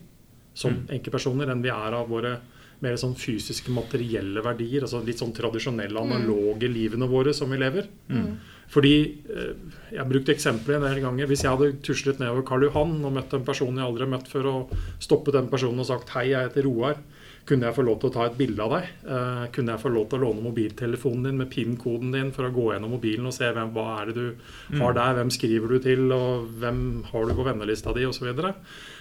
som 0.54 0.74
Mm. 0.74 0.86
enkeltpersoner 0.96 1.50
enn 1.52 1.62
vi 1.62 1.70
er 1.70 1.94
av 1.96 2.08
våre 2.10 2.38
mer 2.80 2.96
sånn 2.96 3.14
fysiske, 3.18 3.72
materielle 3.72 4.42
verdier. 4.44 4.82
altså 4.82 5.02
Litt 5.04 5.20
sånn 5.20 5.34
tradisjonelle, 5.36 6.00
analoge 6.00 6.68
livene 6.68 7.08
våre 7.10 7.34
som 7.36 7.50
vi 7.52 7.58
lever. 7.60 7.86
Mm. 8.08 8.38
Fordi 8.70 8.94
eh, 9.28 9.54
Jeg 9.90 9.98
har 9.98 10.08
brukt 10.08 10.28
eksempler 10.28 10.78
en 10.78 10.86
del 10.86 11.00
ganger. 11.02 11.26
Hvis 11.26 11.44
jeg 11.44 11.50
hadde 11.50 11.82
tuslet 11.84 12.20
nedover 12.22 12.46
Karl 12.46 12.68
Johan 12.68 13.04
og 13.04 13.12
møtt 13.12 13.34
en 13.34 13.44
person 13.44 13.76
jeg 13.76 13.84
aldri 13.84 14.06
har 14.06 14.12
møtt 14.14 14.30
før, 14.30 14.46
og 14.46 14.74
stoppet 15.02 15.34
den 15.34 15.50
personen 15.50 15.80
og 15.80 15.86
sagt 15.86 16.08
'Hei, 16.10 16.30
jeg 16.30 16.48
heter 16.48 16.64
Roar', 16.64 17.02
kunne 17.50 17.66
jeg 17.66 17.76
få 17.76 17.84
lov 17.86 17.98
til 18.00 18.10
å 18.10 18.14
ta 18.14 18.26
et 18.28 18.36
bilde 18.38 18.62
av 18.62 18.74
deg? 18.76 18.86
Eh, 19.10 19.42
kunne 19.54 19.74
jeg 19.74 19.82
få 19.82 19.90
lov 19.90 20.06
til 20.10 20.20
å 20.20 20.28
låne 20.28 20.44
mobiltelefonen 20.44 21.26
din 21.26 21.40
med 21.40 21.50
PIN-koden 21.50 22.14
din 22.14 22.30
for 22.34 22.46
å 22.46 22.52
gå 22.54 22.68
gjennom 22.70 22.94
mobilen 22.94 23.26
og 23.26 23.34
se 23.34 23.50
hvem, 23.50 23.72
hva 23.74 23.86
er 23.98 24.10
det 24.10 24.16
du 24.20 24.78
har 24.78 24.94
der, 24.96 25.16
hvem 25.18 25.32
skriver 25.34 25.74
du 25.74 25.82
til, 25.82 26.06
og 26.14 26.46
hvem 26.62 26.80
har 27.10 27.26
du 27.26 27.34
på 27.34 27.46
vennelista 27.48 27.94
di, 27.96 28.06
osv. 28.06 28.30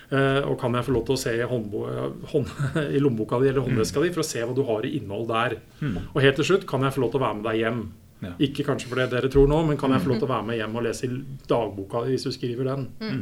Uh, 0.10 0.42
og 0.50 0.56
kan 0.58 0.74
jeg 0.74 0.88
få 0.88 0.94
lov 0.96 1.04
til 1.06 1.14
å 1.14 1.22
se 1.22 1.36
i, 1.38 1.46
hånd 1.46 2.54
i 2.98 3.02
lommeboka 3.02 3.38
di 3.44 3.52
eller 3.52 3.62
håndveska 3.62 4.02
di 4.02 4.10
for 4.16 4.24
å 4.24 4.30
se 4.32 4.42
hva 4.42 4.56
du 4.58 4.64
har 4.66 4.88
i 4.88 4.96
innhold 4.98 5.30
der? 5.30 5.60
Mm. 5.84 6.00
Og 6.10 6.22
helt 6.26 6.40
til 6.42 6.50
slutt, 6.50 6.66
kan 6.70 6.86
jeg 6.86 6.96
få 6.96 7.04
lov 7.06 7.14
til 7.14 7.22
å 7.22 7.26
være 7.28 7.38
med 7.38 7.50
deg 7.52 7.62
hjem? 7.62 7.84
Ja. 8.20 8.34
Ikke 8.50 8.66
kanskje 8.68 8.90
for 8.90 9.00
det 9.00 9.12
dere 9.14 9.30
tror 9.32 9.48
nå, 9.48 9.62
men 9.70 9.78
kan 9.80 9.94
jeg 9.94 10.04
få 10.04 10.12
lov 10.12 10.18
til 10.20 10.28
å 10.28 10.34
være 10.34 10.48
med 10.50 10.58
hjem 10.60 10.76
og 10.76 10.84
lese 10.90 11.08
i 11.08 11.22
dagboka 11.48 12.02
di 12.04 12.16
hvis 12.18 12.26
du 12.28 12.34
skriver 12.36 12.74
den? 12.74 12.90
Mm. 13.00 13.22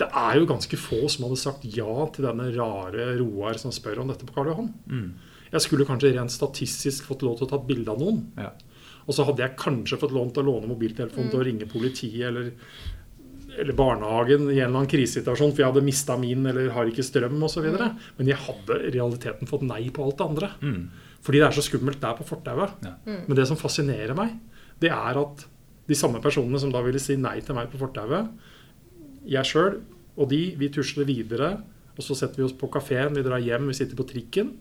Det 0.00 0.08
er 0.10 0.40
jo 0.40 0.48
ganske 0.50 0.78
få 0.80 1.04
som 1.12 1.28
hadde 1.28 1.38
sagt 1.38 1.66
ja 1.76 2.08
til 2.14 2.26
denne 2.26 2.48
rare 2.56 3.12
Roar 3.20 3.58
som 3.60 3.74
spør 3.74 4.02
om 4.02 4.10
dette 4.10 4.26
på 4.26 4.34
Karl 4.34 4.50
Johan. 4.50 4.72
Mm. 4.90 5.08
Jeg 5.54 5.62
skulle 5.62 5.86
kanskje 5.86 6.14
rent 6.16 6.34
statistisk 6.34 7.06
fått 7.06 7.22
lov 7.22 7.38
til 7.38 7.46
å 7.46 7.52
ta 7.52 7.60
bilde 7.62 7.92
av 7.92 8.00
noen. 8.02 8.24
Ja. 8.40 8.50
Og 9.04 9.14
så 9.14 9.26
hadde 9.28 9.44
jeg 9.44 9.58
kanskje 9.60 10.00
fått 10.00 10.14
lov 10.16 10.32
til 10.34 10.42
å 10.42 10.48
låne 10.48 10.70
mobiltelefonen 10.72 11.30
til 11.30 11.40
å 11.40 11.46
ringe 11.46 11.68
politiet 11.70 12.26
eller, 12.26 12.50
eller 13.54 13.76
barnehagen 13.78 14.48
i 14.48 14.56
en 14.56 14.64
eller 14.64 14.80
annen 14.80 14.90
krisesituasjon, 14.90 15.52
for 15.52 15.62
jeg 15.62 15.70
hadde 15.70 15.84
mista 15.86 16.16
min 16.18 16.48
eller 16.50 16.72
har 16.74 16.90
ikke 16.90 17.06
strøm 17.06 17.36
osv. 17.46 17.68
Men 18.18 18.32
jeg 18.32 18.40
hadde 18.48 18.80
i 18.80 18.94
realiteten 18.96 19.50
fått 19.50 19.66
nei 19.68 19.84
på 19.94 20.08
alt 20.08 20.18
det 20.18 20.26
andre. 20.26 20.50
Mm. 20.64 20.80
Fordi 21.24 21.40
det 21.40 21.46
er 21.46 21.56
så 21.56 21.64
skummelt 21.64 22.02
der 22.02 22.18
på 22.18 22.26
fortauet. 22.28 22.80
Ja. 22.84 22.96
Men 23.06 23.38
det 23.38 23.46
som 23.48 23.60
fascinerer 23.60 24.16
meg, 24.18 24.34
det 24.82 24.90
er 24.92 25.20
at 25.22 25.46
de 25.86 25.96
samme 25.96 26.20
personene 26.24 26.58
som 26.60 26.72
da 26.72 26.82
ville 26.84 27.00
si 27.02 27.16
nei 27.20 27.38
til 27.44 27.56
meg 27.56 27.70
på 27.70 27.80
fortauet, 27.80 28.32
jeg 29.26 29.44
sjøl 29.48 29.80
og 30.16 30.28
de, 30.30 30.54
vi 30.58 30.68
tusler 30.70 31.04
videre, 31.08 31.62
og 31.96 32.02
så 32.04 32.14
setter 32.18 32.36
vi 32.42 32.44
oss 32.46 32.52
på 32.58 32.68
kafeen, 32.70 33.14
vi 33.16 33.22
drar 33.26 33.42
hjem, 33.42 33.66
vi 33.70 33.74
sitter 33.74 33.96
på 33.98 34.06
trikken. 34.06 34.52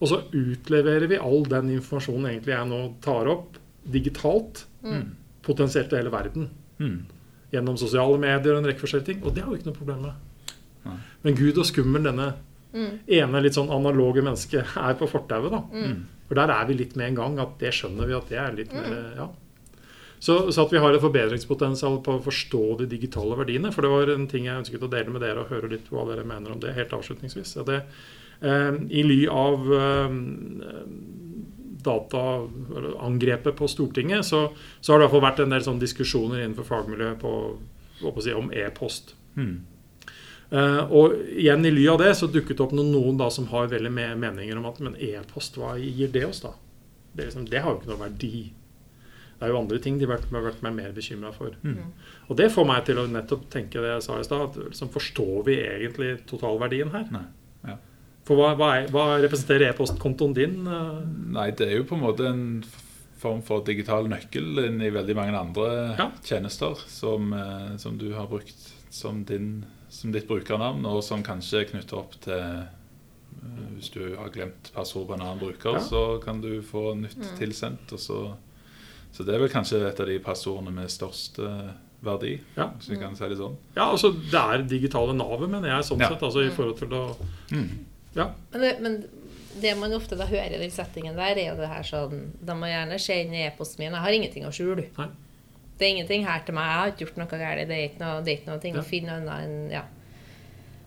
Og 0.00 0.08
så 0.08 0.18
utleverer 0.32 1.06
vi 1.08 1.16
all 1.20 1.42
den 1.44 1.70
informasjonen 1.76 2.30
egentlig 2.30 2.54
jeg 2.54 2.68
nå 2.68 2.80
tar 3.04 3.28
opp, 3.28 3.56
digitalt, 3.84 4.66
Mm. 4.82 5.10
potensielt 5.42 5.88
til 5.90 5.98
hele 5.98 6.10
verden. 6.12 6.48
Mm. 6.78 7.04
Gjennom 7.52 7.76
sosiale 7.76 8.16
medier 8.18 8.54
og 8.54 8.62
en 8.62 8.68
rekke 8.70 8.80
forskjellige 8.80 9.04
ting. 9.10 9.22
Og 9.24 9.34
det 9.34 9.42
har 9.44 9.50
vi 9.50 9.58
ikke 9.58 9.66
noe 9.68 9.76
problem 9.76 10.00
med. 10.06 10.12
Nei. 10.86 10.94
Men 11.22 11.34
gud 11.36 11.58
og 11.58 11.66
skummel 11.68 12.02
denne 12.02 12.34
Mm. 12.72 12.98
ene 13.08 13.42
litt 13.42 13.52
sånn 13.54 13.68
analoge 13.68 14.22
mennesket 14.22 14.64
er 14.76 14.94
på 14.94 15.08
fortauet, 15.10 15.50
da. 15.50 15.60
Mm. 15.72 16.04
For 16.28 16.34
der 16.34 16.48
er 16.54 16.64
vi 16.66 16.74
litt 16.74 16.96
med 16.96 17.08
en 17.08 17.14
gang 17.16 17.38
at 17.40 17.58
det 17.58 17.72
skjønner 17.74 18.06
vi 18.06 18.14
at 18.14 18.28
det 18.28 18.38
er 18.38 18.52
litt 18.56 18.72
mer 18.72 19.12
ja. 19.16 19.28
Så, 20.20 20.52
så 20.52 20.66
at 20.66 20.72
vi 20.74 20.80
har 20.82 20.92
et 20.92 21.00
forbedringspotensial 21.00 21.94
på 22.04 22.18
å 22.18 22.22
forstå 22.24 22.64
de 22.82 22.86
digitale 22.90 23.38
verdiene. 23.38 23.70
For 23.72 23.86
det 23.86 23.92
var 23.92 24.12
en 24.12 24.26
ting 24.28 24.44
jeg 24.44 24.60
ønsket 24.60 24.84
å 24.84 24.90
dele 24.92 25.14
med 25.14 25.24
dere 25.24 25.46
og 25.46 25.52
høre 25.52 25.70
litt 25.72 25.88
hva 25.88 26.04
dere 26.10 26.26
mener 26.28 26.52
om 26.52 26.60
det 26.60 26.76
helt 26.76 26.92
avslutningsvis. 26.92 27.54
Ja, 27.56 27.64
det, 27.64 27.78
eh, 28.44 28.76
I 29.00 29.04
ly 29.06 29.22
av 29.32 29.72
eh, 29.78 30.18
dataangrepet 31.88 33.56
på 33.56 33.68
Stortinget, 33.68 34.28
så, 34.28 34.50
så 34.80 34.92
har 34.92 35.00
det 35.00 35.04
i 35.04 35.08
hvert 35.08 35.16
fall 35.16 35.26
vært 35.30 35.42
en 35.46 35.56
del 35.56 35.64
sånn 35.64 35.80
diskusjoner 35.80 36.42
innenfor 36.42 36.68
fagmiljøet 36.68 37.20
på, 37.24 37.34
si, 38.20 38.36
om 38.36 38.52
e-post. 38.52 39.14
Mm. 39.40 39.54
Uh, 40.50 40.82
og 40.90 41.12
igjen 41.38 41.64
i 41.64 41.70
ly 41.70 41.84
av 41.92 42.00
det 42.02 42.10
så 42.18 42.26
dukket 42.26 42.58
det 42.58 42.64
opp 42.64 42.72
noen, 42.74 42.90
noen 42.90 43.18
da 43.20 43.28
som 43.30 43.46
har 43.52 43.68
veldig 43.70 43.92
me 43.94 44.08
meninger 44.18 44.58
om 44.58 44.66
at 44.66 44.80
men 44.82 44.96
e-post, 44.98 45.56
hva 45.60 45.76
gir 45.78 46.10
det 46.10 46.24
oss 46.26 46.42
da? 46.42 46.56
Det, 47.12 47.28
liksom, 47.28 47.46
det 47.48 47.62
har 47.62 47.72
jo 47.72 47.78
ikke 47.78 47.92
noe 47.92 48.02
verdi. 48.02 48.40
Det 49.40 49.46
er 49.48 49.52
jo 49.54 49.58
andre 49.62 49.78
ting 49.80 49.96
de 49.98 50.04
har 50.06 50.18
vært, 50.18 50.28
vært 50.30 50.62
mer 50.62 50.92
bekymra 50.92 51.30
for. 51.32 51.54
Mm. 51.64 51.78
Og 52.28 52.36
det 52.36 52.50
får 52.52 52.66
meg 52.68 52.84
til 52.84 52.98
å 53.00 53.06
nettopp 53.08 53.46
tenke 53.50 53.80
det 53.80 53.88
jeg 53.94 54.02
sa 54.04 54.18
i 54.20 54.24
stad. 54.26 54.42
at 54.50 54.58
Liksom, 54.68 54.90
forstår 54.92 55.44
vi 55.46 55.54
egentlig 55.64 56.26
totalverdien 56.28 56.90
her? 56.92 57.06
Nei. 57.10 57.22
Ja. 57.64 57.76
For 58.28 58.36
hva, 58.36 58.50
hva, 58.54 58.68
er, 58.82 58.88
hva 58.92 59.06
representerer 59.22 59.70
e-postkontoen 59.72 60.34
din? 60.36 60.66
eh? 60.68 61.00
Nei, 61.32 61.50
det 61.56 61.70
er 61.70 61.76
jo 61.78 61.84
på 61.88 61.96
en 61.96 62.04
måte 62.04 62.26
en 62.28 62.44
form 63.20 63.40
for 63.42 63.64
digital 63.64 64.06
nøkkel 64.08 64.60
inn 64.66 64.80
i 64.84 64.90
veldig 64.92 65.16
mange 65.16 65.36
andre 65.40 65.96
Ja. 65.98 66.10
tjenester 66.24 66.76
som, 66.88 67.32
eh, 67.32 67.76
som 67.78 67.96
du 67.98 68.12
har 68.14 68.26
brukt 68.28 68.68
som, 68.90 69.24
din, 69.24 69.64
som 69.88 70.12
ditt 70.12 70.28
brukernavn, 70.28 70.84
og 70.86 71.02
som 71.02 71.22
kanskje 71.22 71.60
er 71.60 71.64
knytta 71.72 71.96
opp 71.96 72.12
til 72.20 72.32
eh, 72.34 72.68
Hvis 73.78 73.88
du 73.94 74.16
har 74.16 74.28
glemt 74.34 74.70
passord 74.74 75.06
på 75.08 75.14
en 75.14 75.20
annen 75.24 75.38
bruker, 75.40 75.72
Ja. 75.78 75.80
så 75.80 76.20
kan 76.22 76.40
du 76.42 76.60
få 76.60 76.94
nytt 76.94 77.16
Mm. 77.16 77.36
tilsendt. 77.38 77.92
Og 77.92 77.98
så, 77.98 78.34
så 79.12 79.24
det 79.26 79.34
er 79.34 79.38
vel 79.38 79.48
kanskje 79.52 79.80
et 79.88 80.00
av 80.00 80.06
de 80.06 80.18
passordene 80.18 80.72
med 80.72 80.88
størst 80.88 81.38
eh, 81.38 81.70
verdi, 82.02 82.40
Ja. 82.56 82.68
hvis 82.78 82.88
vi 82.90 82.96
kan 82.96 83.14
si 83.16 83.28
det 83.28 83.36
sånn. 83.38 83.56
Ja, 83.76 83.90
altså 83.92 84.12
Det 84.12 84.34
er 84.40 84.62
digitale 84.62 85.12
navet, 85.14 85.48
mener 85.50 85.68
jeg, 85.68 85.84
sånn 85.84 86.00
Ja. 86.00 86.08
sett. 86.08 86.22
Altså 86.22 86.46
i 86.46 86.50
forhold 86.50 86.78
til 86.78 86.88
å 86.88 87.16
Mm. 87.50 87.68
Ja. 88.14 88.30
Men 88.52 88.60
det, 88.60 88.80
men 88.80 89.04
det 89.60 89.76
man 89.78 89.92
ofte 89.92 90.16
da 90.16 90.24
hører 90.26 90.54
i 90.54 90.58
den 90.58 90.70
settingen 90.70 91.14
der, 91.16 91.36
er 91.36 91.50
jo 91.54 91.56
det 91.60 91.68
her 91.68 91.82
sånn 91.82 92.30
De 92.44 92.52
må 92.54 92.66
gjerne 92.66 92.98
se 92.98 93.12
inn 93.24 93.34
i 93.34 93.46
e-posten 93.46 93.78
min. 93.80 93.92
Jeg 93.92 94.00
har 94.00 94.10
ingenting 94.12 94.44
å 94.44 94.50
skjule. 94.50 94.86
Nei. 94.98 95.08
Det 95.78 95.86
er 95.86 95.94
ingenting 95.96 96.24
her 96.26 96.40
til 96.44 96.54
meg. 96.54 96.64
Jeg 96.64 96.78
har 96.78 96.90
ikke 96.92 97.06
gjort 97.06 97.16
noe 97.18 97.38
galt. 97.38 97.68
Det 97.68 97.76
er 97.76 97.88
ikke 97.88 98.00
noe, 98.00 98.22
det 98.22 98.28
er 98.32 98.36
ikke 98.42 98.46
noe 98.52 98.60
ting 98.60 98.74
Ja. 98.74 98.80
å 98.80 98.84
finne 98.84 99.08
annet 99.10 99.44
enn 99.44 99.70
ja, 99.70 99.82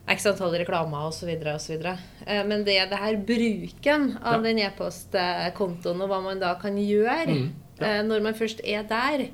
x 0.08 0.26
antall 0.26 0.52
reklamer 0.52 1.08
osv. 1.08 1.28
osv. 1.54 1.86
Eh, 2.26 2.44
Men 2.44 2.64
det 2.64 2.76
er 2.78 2.86
det 2.88 2.98
her 2.98 3.16
bruken 3.16 4.18
av 4.22 4.34
Ja. 4.34 4.42
den 4.42 4.58
e-postkontoen, 4.58 6.02
og 6.02 6.08
hva 6.10 6.22
man 6.22 6.38
da 6.40 6.54
kan 6.54 6.76
gjøre 6.76 7.26
Mm, 7.28 7.50
ja. 7.78 7.86
eh, 7.98 8.02
når 8.06 8.22
man 8.24 8.36
først 8.38 8.62
er 8.64 8.84
der, 8.88 9.28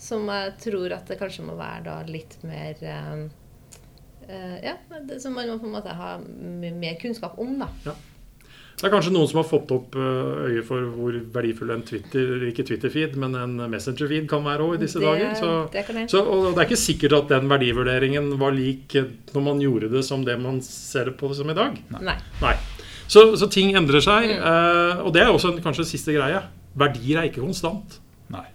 som 0.00 0.26
jeg 0.30 0.56
tror 0.64 0.96
at 0.96 1.10
det 1.10 1.20
kanskje 1.20 1.46
må 1.46 1.58
være 1.58 1.84
da 1.86 2.00
litt 2.08 2.40
mer 2.46 2.80
eh, 2.80 3.20
eh, 4.28 4.56
Ja, 4.64 4.74
som 5.22 5.36
man 5.36 5.52
må 5.52 5.60
på 5.60 5.70
en 5.70 5.76
måte 5.76 5.94
ha 5.94 6.16
mer 6.18 6.98
kunnskap 7.00 7.38
om, 7.38 7.56
da. 7.62 7.70
Det 8.74 8.88
er 8.88 8.90
kanskje 8.90 9.12
noen 9.14 9.28
som 9.30 9.38
har 9.38 9.46
fått 9.46 9.70
opp 9.70 9.94
øye 9.94 10.64
for 10.66 10.82
hvor 10.96 11.14
verdifull 11.36 11.70
en 11.70 11.84
Twitter, 11.86 12.42
ikke 12.48 12.64
Twitter-feed, 12.66 13.14
men 13.22 13.36
en 13.38 13.52
Messenger-feed 13.70 14.26
kan 14.28 14.42
være 14.44 14.66
også 14.66 14.74
i 14.74 14.80
disse 14.82 14.98
det, 14.98 15.06
dager. 15.06 15.36
Så, 15.38 15.50
det 15.70 16.08
så, 16.10 16.22
og 16.26 16.48
det 16.48 16.64
er 16.64 16.66
ikke 16.66 16.80
sikkert 16.82 17.14
at 17.20 17.30
den 17.36 17.46
verdivurderingen 17.52 18.32
var 18.40 18.56
lik 18.56 18.98
når 19.30 19.46
man 19.46 19.62
gjorde 19.62 19.92
det 19.94 20.02
som 20.04 20.26
det 20.26 20.34
man 20.42 20.58
ser 20.66 21.12
det 21.12 21.14
på 21.22 21.30
som 21.38 21.54
i 21.54 21.56
dag. 21.56 21.78
Nei. 21.94 22.18
Nei. 22.42 22.56
Så, 23.06 23.28
så 23.38 23.46
ting 23.46 23.70
endrer 23.78 24.02
seg. 24.02 24.34
Mm. 24.34 25.06
og 25.06 25.14
det 25.14 25.22
er 25.22 25.30
også 25.30 25.54
en, 25.54 25.62
kanskje 25.62 25.86
siste 25.94 26.18
greie. 26.18 26.42
Verdier 26.78 27.20
er 27.20 27.30
ikke 27.30 27.44
konstant. 27.44 28.00
Nei. 28.32 28.46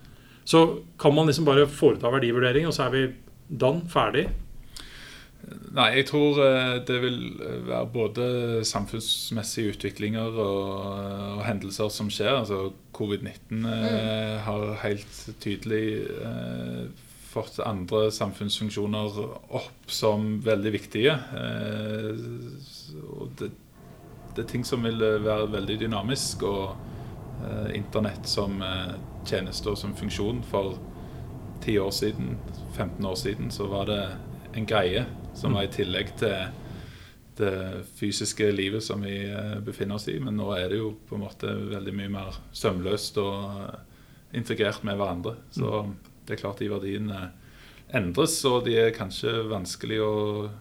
Så 0.49 0.83
kan 0.99 1.15
man 1.15 1.29
liksom 1.29 1.47
bare 1.47 1.67
foreta 1.69 2.11
verdivurdering, 2.11 2.67
og 2.67 2.75
så 2.75 2.87
er 2.87 2.95
vi 2.95 3.07
dann 3.49 3.83
ferdig. 3.89 4.27
Nei, 5.73 5.87
jeg 5.95 6.05
tror 6.09 6.39
eh, 6.43 6.79
det 6.85 6.97
vil 7.01 7.19
være 7.67 7.85
både 7.93 8.25
samfunnsmessige 8.67 9.73
utviklinger 9.73 10.35
og, 10.35 10.71
og 11.37 11.43
hendelser 11.45 11.91
som 11.93 12.09
skjer. 12.13 12.41
Altså 12.41 12.71
Covid-19 12.97 13.63
eh, 13.69 14.35
har 14.45 14.65
helt 14.83 15.21
tydelig 15.41 15.85
eh, 16.25 16.83
fått 17.29 17.59
andre 17.63 18.09
samfunnsfunksjoner 18.13 19.19
opp 19.61 19.93
som 19.93 20.39
veldig 20.45 20.73
viktige. 20.75 21.15
Eh, 21.15 22.23
og 23.15 23.33
det, 23.39 23.51
det, 24.33 24.43
er 24.43 24.49
ting 24.49 24.65
som 24.67 24.85
vil 24.85 24.99
være 24.99 25.49
veldig 25.53 25.79
dynamisk. 25.85 26.45
Og 26.49 26.73
eh, 26.73 26.88
internett 27.75 28.27
som 28.27 28.61
eh, 28.61 28.95
tjeneste 29.25 29.71
og 29.71 29.77
som 29.77 29.95
funksjon 29.95 30.41
for 30.47 30.77
10 31.63 31.79
år 31.79 31.91
siden, 31.91 32.37
15 32.73 33.05
år 33.05 33.15
siden, 33.15 33.51
så 33.51 33.67
var 33.67 33.85
det 33.89 34.01
en 34.53 34.65
greie 34.65 35.05
som 35.35 35.53
var 35.53 35.67
i 35.67 35.71
tillegg 35.73 36.13
til 36.19 36.51
det 37.39 37.83
fysiske 37.95 38.51
livet 38.51 38.83
som 38.83 39.03
vi 39.03 39.21
eh, 39.31 39.59
befinner 39.63 39.95
oss 39.95 40.07
i. 40.11 40.17
Men 40.19 40.39
nå 40.39 40.51
er 40.55 40.69
det 40.71 40.81
jo 40.81 40.93
på 41.07 41.15
en 41.15 41.23
måte 41.23 41.51
veldig 41.51 41.95
mye 41.95 42.11
mer 42.11 42.39
sømløst 42.51 43.19
og 43.21 43.59
eh, 43.63 43.99
integrert 44.39 44.83
med 44.87 44.99
hverandre. 44.99 45.37
Så 45.55 45.83
mm. 45.85 45.93
det 46.27 46.35
er 46.35 46.41
klart 46.41 46.63
de 46.63 46.71
verdiene 46.71 47.29
endres, 47.95 48.35
og 48.45 48.67
de 48.67 48.75
er 48.77 48.95
kanskje 48.95 49.31
vanskelig 49.49 50.01
å 50.03 50.15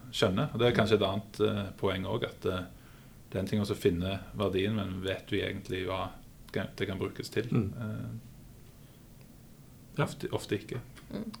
skjønne. 0.09 0.49
Og 0.53 0.61
Det 0.61 0.69
er 0.69 0.77
kanskje 0.77 0.97
et 0.97 1.05
annet 1.05 1.75
poeng 1.77 2.07
òg, 2.09 2.25
at 2.25 2.47
det 2.47 3.37
er 3.37 3.43
en 3.43 3.49
ting 3.51 3.61
å 3.61 3.77
finne 3.77 4.15
verdien, 4.33 4.73
men 4.73 5.03
vet 5.03 5.29
vi 5.29 5.43
egentlig 5.45 5.83
hva 5.85 6.07
det 6.53 6.87
kan 6.89 6.99
brukes 6.99 7.29
til? 7.29 7.47
Mm. 7.51 7.73
Uh, 7.77 8.09
ja. 9.97 10.03
ofte, 10.03 10.29
ofte, 10.31 10.59
ikke. 10.59 10.81
Mm. 11.11 11.31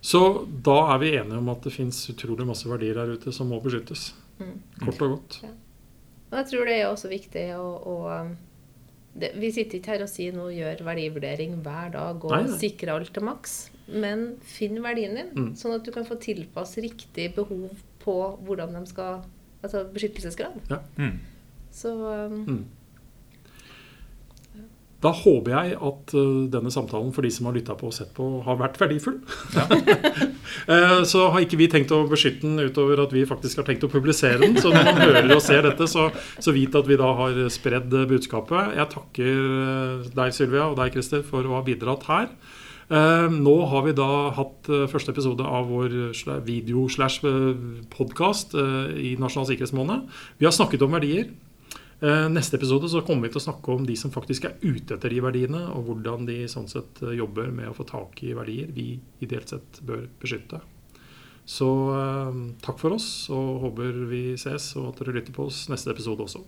Så 0.00 0.20
da 0.64 0.76
er 0.94 0.98
vi 1.02 1.14
enige 1.16 1.38
om 1.38 1.48
at 1.50 1.64
det 1.64 1.72
fins 1.74 2.02
utrolig 2.12 2.46
masse 2.46 2.68
verdier 2.68 2.94
der 2.98 3.16
ute 3.16 3.32
som 3.34 3.48
må 3.50 3.60
beskyttes. 3.64 4.12
Mm. 4.38 4.58
Kort 4.84 5.02
og 5.02 5.16
godt. 5.16 5.38
Ja. 5.42 5.54
Og 6.26 6.36
jeg 6.40 6.50
tror 6.50 6.68
det 6.68 6.76
er 6.76 6.88
også 6.90 7.10
viktig 7.10 7.46
å, 7.56 7.66
å 7.86 7.96
um, 8.10 8.34
det, 9.16 9.32
Vi 9.40 9.50
sitter 9.54 9.78
ikke 9.78 9.94
her 9.94 10.04
og 10.04 10.10
sier 10.12 10.34
nå 10.36 10.50
gjør 10.52 10.82
verdivurdering 10.86 11.56
hver 11.64 11.94
dag 11.94 12.26
og 12.26 12.34
nei, 12.34 12.42
nei. 12.50 12.58
sikre 12.60 12.96
alt 12.96 13.12
til 13.14 13.24
maks. 13.26 13.56
Men 13.86 14.26
finn 14.44 14.80
verdien 14.82 15.14
din, 15.14 15.30
mm. 15.32 15.52
sånn 15.58 15.76
at 15.78 15.86
du 15.86 15.92
kan 15.94 16.06
få 16.08 16.18
tilpasse 16.20 16.82
riktig 16.82 17.30
behov 17.36 17.70
på 18.02 18.18
hvordan 18.46 18.76
de 18.76 18.84
skal 18.90 19.24
Altså 19.64 19.80
beskyttelsesgrad. 19.90 20.60
Ja. 20.70 20.76
Mm. 21.00 21.14
Så 21.74 21.90
um, 21.90 22.34
mm. 22.46 22.58
Da 25.06 25.12
håper 25.14 25.52
jeg 25.52 25.76
at 25.86 26.12
uh, 26.16 26.46
denne 26.50 26.70
samtalen 26.74 27.12
for 27.14 27.26
de 27.26 27.30
som 27.30 27.46
har 27.46 27.54
lytta 27.56 27.76
på 27.78 27.86
og 27.90 27.94
sett 27.94 28.10
på, 28.16 28.24
har 28.46 28.56
vært 28.58 28.78
verdifull. 28.80 29.20
Ja. 29.54 29.66
uh, 29.70 31.02
så 31.12 31.28
har 31.30 31.44
ikke 31.44 31.60
vi 31.60 31.68
tenkt 31.70 31.94
å 31.94 32.08
beskytte 32.10 32.46
den 32.46 32.58
utover 32.66 33.04
at 33.04 33.12
vi 33.14 33.22
faktisk 33.28 33.62
har 33.62 33.68
tenkt 33.68 33.86
å 33.86 33.92
publisere 33.92 34.40
den. 34.42 34.58
Så 34.58 34.72
når 34.74 34.84
man 34.88 35.02
hører 35.04 35.30
og 35.36 35.44
ser 35.44 35.62
dette, 35.68 35.86
så, 35.90 36.02
så 36.42 36.50
vit 36.56 36.74
at 36.74 36.88
vi 36.90 36.98
da 36.98 37.08
har 37.20 37.32
spredd 37.54 37.90
budskapet. 38.10 38.74
Jeg 38.80 38.92
takker 38.96 39.34
uh, 39.46 40.10
deg, 40.10 40.34
Sylvia, 40.34 40.64
og 40.72 40.76
deg, 40.80 40.88
Christer, 40.96 41.22
for 41.26 41.42
å 41.46 41.54
ha 41.58 41.62
bidratt 41.66 42.04
her. 42.10 42.26
Nå 42.86 43.54
har 43.66 43.82
vi 43.82 43.90
da 43.98 44.30
hatt 44.36 44.68
første 44.92 45.10
episode 45.10 45.42
av 45.42 45.66
vår 45.66 46.14
video-slash-podkast 46.46 48.54
i 48.54 49.18
Nasjonal 49.18 49.48
sikkerhetsmåned. 49.48 50.06
Vi 50.38 50.46
har 50.46 50.54
snakket 50.54 50.86
om 50.86 50.94
verdier. 50.94 51.26
Eh, 52.00 52.28
neste 52.28 52.56
episode 52.56 52.88
så 52.92 53.00
kommer 53.00 53.24
vi 53.24 53.32
til 53.32 53.40
å 53.40 53.46
snakke 53.46 53.72
om 53.72 53.84
de 53.88 53.94
som 53.96 54.12
faktisk 54.12 54.44
er 54.44 54.58
ute 54.60 54.98
etter 54.98 55.12
de 55.12 55.20
verdiene, 55.24 55.62
og 55.72 55.88
hvordan 55.88 56.26
de 56.28 56.42
sånn 56.50 56.68
sett 56.68 57.00
eh, 57.00 57.14
jobber 57.16 57.48
med 57.54 57.70
å 57.70 57.76
få 57.76 57.86
tak 57.88 58.20
i 58.26 58.34
verdier 58.36 58.68
vi 58.76 58.98
ideelt 59.24 59.54
sett 59.54 59.80
bør 59.86 60.04
beskytte. 60.20 60.60
Så 61.48 61.70
eh, 61.96 62.42
takk 62.66 62.82
for 62.82 62.98
oss, 62.98 63.08
og 63.32 63.64
håper 63.64 64.02
vi 64.10 64.22
ses, 64.36 64.74
og 64.76 64.90
at 64.90 65.00
dere 65.00 65.16
lytter 65.16 65.36
på 65.36 65.48
oss 65.48 65.64
neste 65.72 65.94
episode 65.94 66.26
også. 66.26 66.44